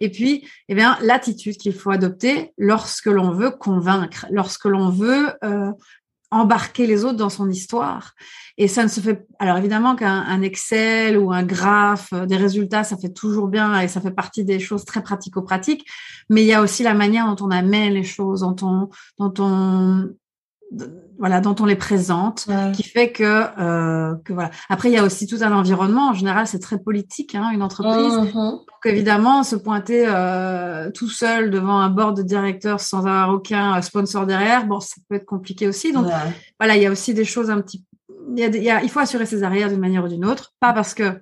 Et 0.01 0.11
puis, 0.11 0.49
eh 0.69 0.75
bien, 0.77 0.99
l'attitude 1.03 1.57
qu'il 1.57 1.75
faut 1.75 1.91
adopter 1.91 2.53
lorsque 2.59 3.07
l'on 3.07 3.33
veut 3.33 3.51
convaincre, 3.51 4.27
lorsque 4.31 4.67
l'on 4.67 4.91
veut 4.91 5.33
embarquer 6.31 6.87
les 6.87 7.05
autres 7.05 7.17
dans 7.17 7.31
son 7.31 7.49
histoire. 7.49 8.15
Et 8.59 8.69
ça 8.69 8.83
ne 8.83 8.89
se 8.89 9.01
fait. 9.01 9.27
Alors 9.39 9.57
évidemment 9.57 9.97
qu'un 9.97 10.43
Excel 10.43 11.17
ou 11.17 11.33
un 11.33 11.43
graphe, 11.43 12.13
euh, 12.13 12.27
des 12.27 12.37
résultats, 12.37 12.85
ça 12.85 12.97
fait 12.97 13.13
toujours 13.13 13.49
bien 13.49 13.81
et 13.81 13.89
ça 13.89 14.01
fait 14.01 14.11
partie 14.11 14.45
des 14.45 14.59
choses 14.59 14.85
très 14.85 15.03
pratico-pratiques. 15.03 15.87
Mais 16.29 16.43
il 16.43 16.47
y 16.47 16.53
a 16.53 16.63
aussi 16.63 16.83
la 16.83 16.95
manière 16.95 17.33
dont 17.35 17.47
on 17.47 17.51
amène 17.51 17.95
les 17.95 18.05
choses, 18.05 18.41
dont 18.41 18.57
on, 18.63 18.89
dont 19.19 19.35
on, 19.39 20.11
voilà, 21.19 21.41
dont 21.41 21.55
on 21.61 21.65
les 21.65 21.77
présente, 21.77 22.47
qui 22.75 22.83
fait 22.83 23.11
que, 23.11 23.45
euh, 23.59 24.15
que 24.25 24.33
voilà. 24.33 24.51
Après, 24.69 24.89
il 24.91 24.93
y 24.93 24.99
a 24.99 25.05
aussi 25.05 25.27
tout 25.27 25.39
un 25.41 25.53
environnement. 25.53 26.11
En 26.11 26.13
général, 26.13 26.47
c'est 26.47 26.59
très 26.59 26.79
politique, 26.79 27.35
hein, 27.35 27.51
une 27.53 27.63
entreprise. 27.63 28.13
Mm-hmm. 28.13 28.35
Donc 28.35 28.87
évidemment, 28.87 29.43
se 29.43 29.57
pointer 29.57 30.05
euh, 30.07 30.91
tout 30.91 31.09
seul 31.09 31.51
devant 31.51 31.79
un 31.79 31.91
board 31.91 32.17
de 32.17 32.23
directeurs 32.23 32.81
sans 32.81 32.99
avoir 32.99 33.31
aucun 33.31 33.81
sponsor 33.83 34.27
derrière, 34.27 34.67
bon, 34.67 34.81
ça 34.81 34.97
peut 35.09 35.17
être 35.17 35.27
compliqué 35.27 35.67
aussi. 35.67 35.93
Donc 35.93 36.07
voilà, 36.61 36.77
il 36.77 36.83
y 36.83 36.87
a 36.87 36.91
aussi 36.91 37.15
des 37.15 37.25
choses 37.25 37.51
un 37.51 37.61
petit. 37.61 37.85
Il, 38.37 38.63
y 38.63 38.71
a, 38.71 38.83
il 38.83 38.91
faut 38.91 39.01
assurer 39.01 39.27
ses 39.27 39.43
arrières 39.43 39.71
d'une 39.71 39.81
manière 39.81 40.05
ou 40.05 40.09
d'une 40.09 40.27
autre, 40.27 40.53
pas 40.61 40.75
parce 40.75 40.93
que 40.93 41.21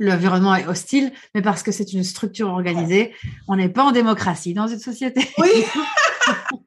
l'environnement 0.00 0.54
est 0.54 0.66
hostile, 0.66 1.12
mais 1.34 1.42
parce 1.42 1.62
que 1.62 1.72
c'est 1.72 1.92
une 1.92 2.04
structure 2.04 2.48
organisée. 2.48 3.12
On 3.48 3.56
n'est 3.56 3.68
pas 3.68 3.84
en 3.84 3.92
démocratie 3.92 4.54
dans 4.54 4.66
une 4.66 4.78
société. 4.78 5.28
Oui. 5.38 5.48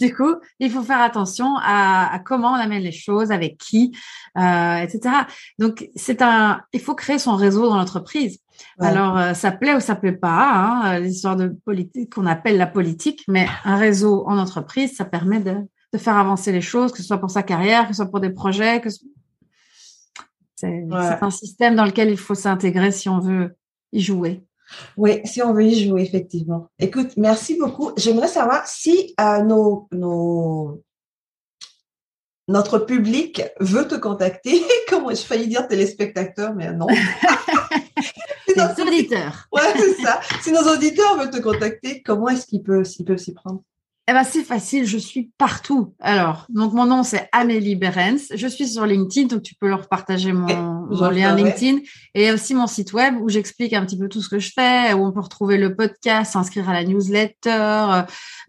Du 0.00 0.14
coup, 0.14 0.34
il 0.58 0.70
faut 0.70 0.82
faire 0.82 1.00
attention 1.00 1.56
à, 1.58 2.20
comment 2.24 2.52
on 2.52 2.56
amène 2.56 2.82
les 2.82 2.92
choses, 2.92 3.30
avec 3.30 3.58
qui, 3.58 3.96
euh, 4.36 4.76
etc. 4.76 5.14
Donc, 5.58 5.88
c'est 5.94 6.20
un, 6.22 6.62
il 6.72 6.80
faut 6.80 6.94
créer 6.94 7.18
son 7.18 7.36
réseau 7.36 7.68
dans 7.68 7.76
l'entreprise. 7.76 8.40
Alors, 8.78 9.16
euh, 9.16 9.34
ça 9.34 9.52
plaît 9.52 9.74
ou 9.74 9.80
ça 9.80 9.94
plaît 9.94 10.12
pas, 10.12 10.52
hein, 10.52 11.00
l'histoire 11.00 11.36
de 11.36 11.48
politique 11.64 12.14
qu'on 12.14 12.26
appelle 12.26 12.56
la 12.56 12.66
politique, 12.66 13.24
mais 13.28 13.46
un 13.64 13.76
réseau 13.76 14.24
en 14.26 14.38
entreprise, 14.38 14.96
ça 14.96 15.04
permet 15.04 15.40
de, 15.40 15.54
faire 15.96 16.16
avancer 16.16 16.50
les 16.50 16.60
choses, 16.60 16.90
que 16.90 16.98
ce 16.98 17.04
soit 17.04 17.18
pour 17.18 17.30
sa 17.30 17.44
carrière, 17.44 17.82
que 17.82 17.90
ce 17.90 17.98
soit 17.98 18.10
pour 18.10 18.18
des 18.18 18.30
projets, 18.30 18.80
que 18.80 18.88
c'est 20.56 20.88
un 20.90 21.30
système 21.30 21.76
dans 21.76 21.84
lequel 21.84 22.10
il 22.10 22.16
faut 22.16 22.34
s'intégrer 22.34 22.90
si 22.90 23.08
on 23.08 23.20
veut 23.20 23.56
y 23.92 24.00
jouer. 24.00 24.42
Oui, 24.96 25.20
si 25.24 25.42
on 25.42 25.52
veut 25.52 25.64
y 25.64 25.84
jouer, 25.86 26.02
effectivement. 26.02 26.68
Écoute, 26.78 27.16
merci 27.16 27.56
beaucoup. 27.56 27.92
J'aimerais 27.96 28.28
savoir 28.28 28.66
si 28.66 29.14
euh, 29.20 29.42
nos, 29.42 29.88
nos, 29.92 30.82
notre 32.48 32.78
public 32.78 33.42
veut 33.60 33.88
te 33.88 33.94
contacter. 33.94 34.62
Comment 34.88 35.10
je 35.10 35.16
failli 35.16 35.48
dire 35.48 35.66
téléspectateurs, 35.66 36.54
mais 36.54 36.72
non. 36.72 36.86
nos 38.56 38.84
auditeurs. 38.84 39.48
Ouais, 39.52 39.62
c'est 39.76 40.02
ça. 40.02 40.20
Si 40.42 40.52
nos 40.52 40.62
auditeurs 40.62 41.16
veulent 41.16 41.30
te 41.30 41.40
contacter, 41.40 42.02
comment 42.02 42.28
est-ce 42.28 42.46
qu'ils 42.46 42.62
peuvent 42.62 42.84
s'y 42.84 43.34
prendre? 43.34 43.62
Eh 44.06 44.12
ben, 44.12 44.22
c'est 44.22 44.44
facile, 44.44 44.84
je 44.84 44.98
suis 44.98 45.30
partout. 45.38 45.94
Alors, 45.98 46.44
donc 46.50 46.74
mon 46.74 46.84
nom 46.84 47.02
c'est 47.02 47.26
Amélie 47.32 47.74
Berens. 47.74 48.20
Je 48.34 48.46
suis 48.46 48.68
sur 48.68 48.84
LinkedIn, 48.84 49.28
donc 49.28 49.42
tu 49.42 49.54
peux 49.54 49.66
leur 49.66 49.88
partager 49.88 50.34
mon, 50.34 50.84
lien 51.10 51.34
LinkedIn. 51.34 51.78
Et 52.14 52.30
aussi 52.30 52.54
mon 52.54 52.66
site 52.66 52.92
web 52.92 53.14
où 53.22 53.30
j'explique 53.30 53.72
un 53.72 53.82
petit 53.86 53.96
peu 53.96 54.10
tout 54.10 54.20
ce 54.20 54.28
que 54.28 54.38
je 54.38 54.52
fais, 54.54 54.92
où 54.92 55.06
on 55.06 55.12
peut 55.12 55.20
retrouver 55.20 55.56
le 55.56 55.74
podcast, 55.74 56.32
s'inscrire 56.32 56.68
à 56.68 56.74
la 56.74 56.84
newsletter, 56.84 57.48
euh, 57.48 58.02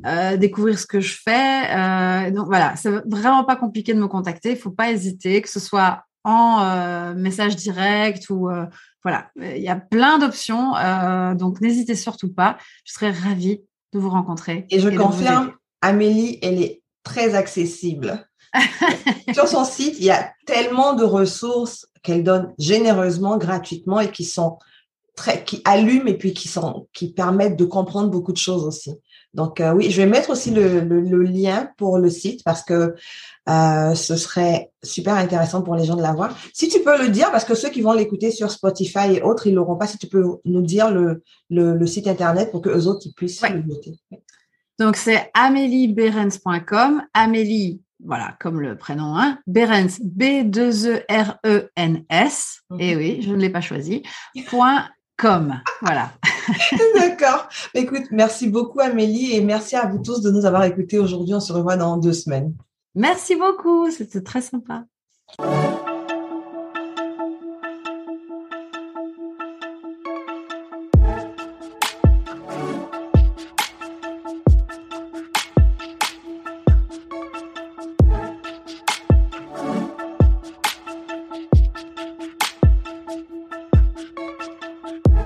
euh 0.05 0.35
découvrir 0.35 0.77
ce 0.77 0.85
que 0.85 0.99
je 0.99 1.15
fais. 1.23 1.69
Euh, 1.69 2.31
donc 2.31 2.47
voilà, 2.47 2.75
c'est 2.75 2.91
vraiment 3.05 3.45
pas 3.45 3.55
compliqué 3.55 3.93
de 3.93 3.99
me 3.99 4.09
contacter. 4.09 4.51
Il 4.51 4.57
faut 4.57 4.71
pas 4.71 4.91
hésiter, 4.91 5.41
que 5.41 5.49
ce 5.49 5.61
soit 5.61 6.03
en 6.25 6.63
euh, 6.63 7.13
message 7.13 7.55
direct 7.55 8.29
ou 8.29 8.49
euh, 8.49 8.65
voilà, 9.03 9.29
il 9.39 9.61
y 9.61 9.69
a 9.69 9.77
plein 9.77 10.19
d'options. 10.19 10.73
donc 11.35 11.61
n'hésitez 11.61 11.95
surtout 11.95 12.33
pas. 12.33 12.57
Je 12.83 12.91
serais 12.91 13.11
ravie 13.11 13.61
de 13.95 13.99
vous 13.99 14.09
rencontrer. 14.09 14.65
Et 14.69 14.79
je 14.79 14.89
confirme, 14.89 15.53
Amélie, 15.81 16.39
elle 16.41 16.61
est 16.61 16.81
très 17.03 17.35
accessible. 17.35 18.27
Sur 19.33 19.47
son 19.47 19.65
site, 19.65 19.95
il 19.97 20.05
y 20.05 20.11
a 20.11 20.31
tellement 20.45 20.93
de 20.93 21.03
ressources 21.03 21.87
qu'elle 22.03 22.23
donne 22.23 22.53
généreusement, 22.59 23.37
gratuitement 23.37 23.99
et 23.99 24.11
qui 24.11 24.25
sont 24.25 24.59
très, 25.15 25.43
qui 25.43 25.61
allument 25.65 26.07
et 26.07 26.17
puis 26.17 26.33
qui 26.33 26.47
sont, 26.47 26.87
qui 26.93 27.11
permettent 27.11 27.57
de 27.57 27.65
comprendre 27.65 28.09
beaucoup 28.09 28.33
de 28.33 28.37
choses 28.37 28.65
aussi. 28.65 28.93
Donc 29.35 29.59
euh, 29.59 29.73
oui, 29.73 29.91
je 29.91 30.01
vais 30.01 30.07
mettre 30.07 30.29
aussi 30.29 30.49
le, 30.49 30.79
lien 31.23 31.69
pour 31.77 31.97
le 31.97 32.09
site 32.09 32.41
parce 32.45 32.63
que 32.63 32.95
euh, 33.49 33.93
ce 33.93 34.15
serait 34.15 34.71
super 34.81 35.15
intéressant 35.15 35.61
pour 35.61 35.75
les 35.75 35.83
gens 35.83 35.97
de 35.97 36.01
l'avoir. 36.01 36.35
Si 36.53 36.69
tu 36.69 36.79
peux 36.79 36.97
le 36.97 37.09
dire, 37.09 37.29
parce 37.31 37.43
que 37.43 37.53
ceux 37.53 37.69
qui 37.69 37.81
vont 37.81 37.91
l'écouter 37.91 38.31
sur 38.31 38.49
Spotify 38.49 39.15
et 39.15 39.21
autres, 39.21 39.45
ils 39.47 39.53
l'auront 39.53 39.75
pas. 39.75 39.87
Si 39.87 39.97
tu 39.97 40.07
peux 40.07 40.23
nous 40.45 40.61
dire 40.61 40.89
le, 40.89 41.21
le, 41.49 41.85
site 41.85 42.07
internet 42.07 42.49
pour 42.51 42.61
que 42.61 42.69
eux 42.69 42.87
autres 42.87 43.01
ils 43.05 43.13
puissent 43.13 43.41
le 43.41 43.61
noter. 43.61 43.99
Donc 44.79 44.95
c'est 44.95 45.29
amelieberens.com. 45.33 47.03
Amélie, 47.13 47.81
voilà, 48.03 48.37
comme 48.39 48.61
le 48.61 48.77
prénom, 48.77 49.17
hein, 49.17 49.39
Berens, 49.47 49.99
B-2-E-R-E-N-S. 50.01 51.01
Et 52.79 52.91
eh 52.91 52.95
oui, 52.95 53.21
je 53.21 53.31
ne 53.31 53.37
l'ai 53.37 53.49
pas 53.49 53.61
choisi. 53.61 54.01
Point 54.47 54.85
com. 55.17 55.59
Voilà. 55.81 56.11
D'accord. 56.95 57.47
Écoute, 57.73 58.05
merci 58.11 58.47
beaucoup 58.47 58.79
Amélie 58.79 59.35
et 59.35 59.41
merci 59.41 59.75
à 59.75 59.85
vous 59.85 59.99
tous 59.99 60.21
de 60.21 60.31
nous 60.31 60.45
avoir 60.45 60.63
écoutés 60.63 60.99
aujourd'hui. 60.99 61.33
On 61.33 61.39
se 61.39 61.53
revoit 61.53 61.77
dans 61.77 61.97
deux 61.97 62.13
semaines. 62.13 62.53
Merci 62.95 63.35
beaucoup, 63.35 63.91
c'était 63.91 64.21
très 64.21 64.41
sympa. 64.41 64.85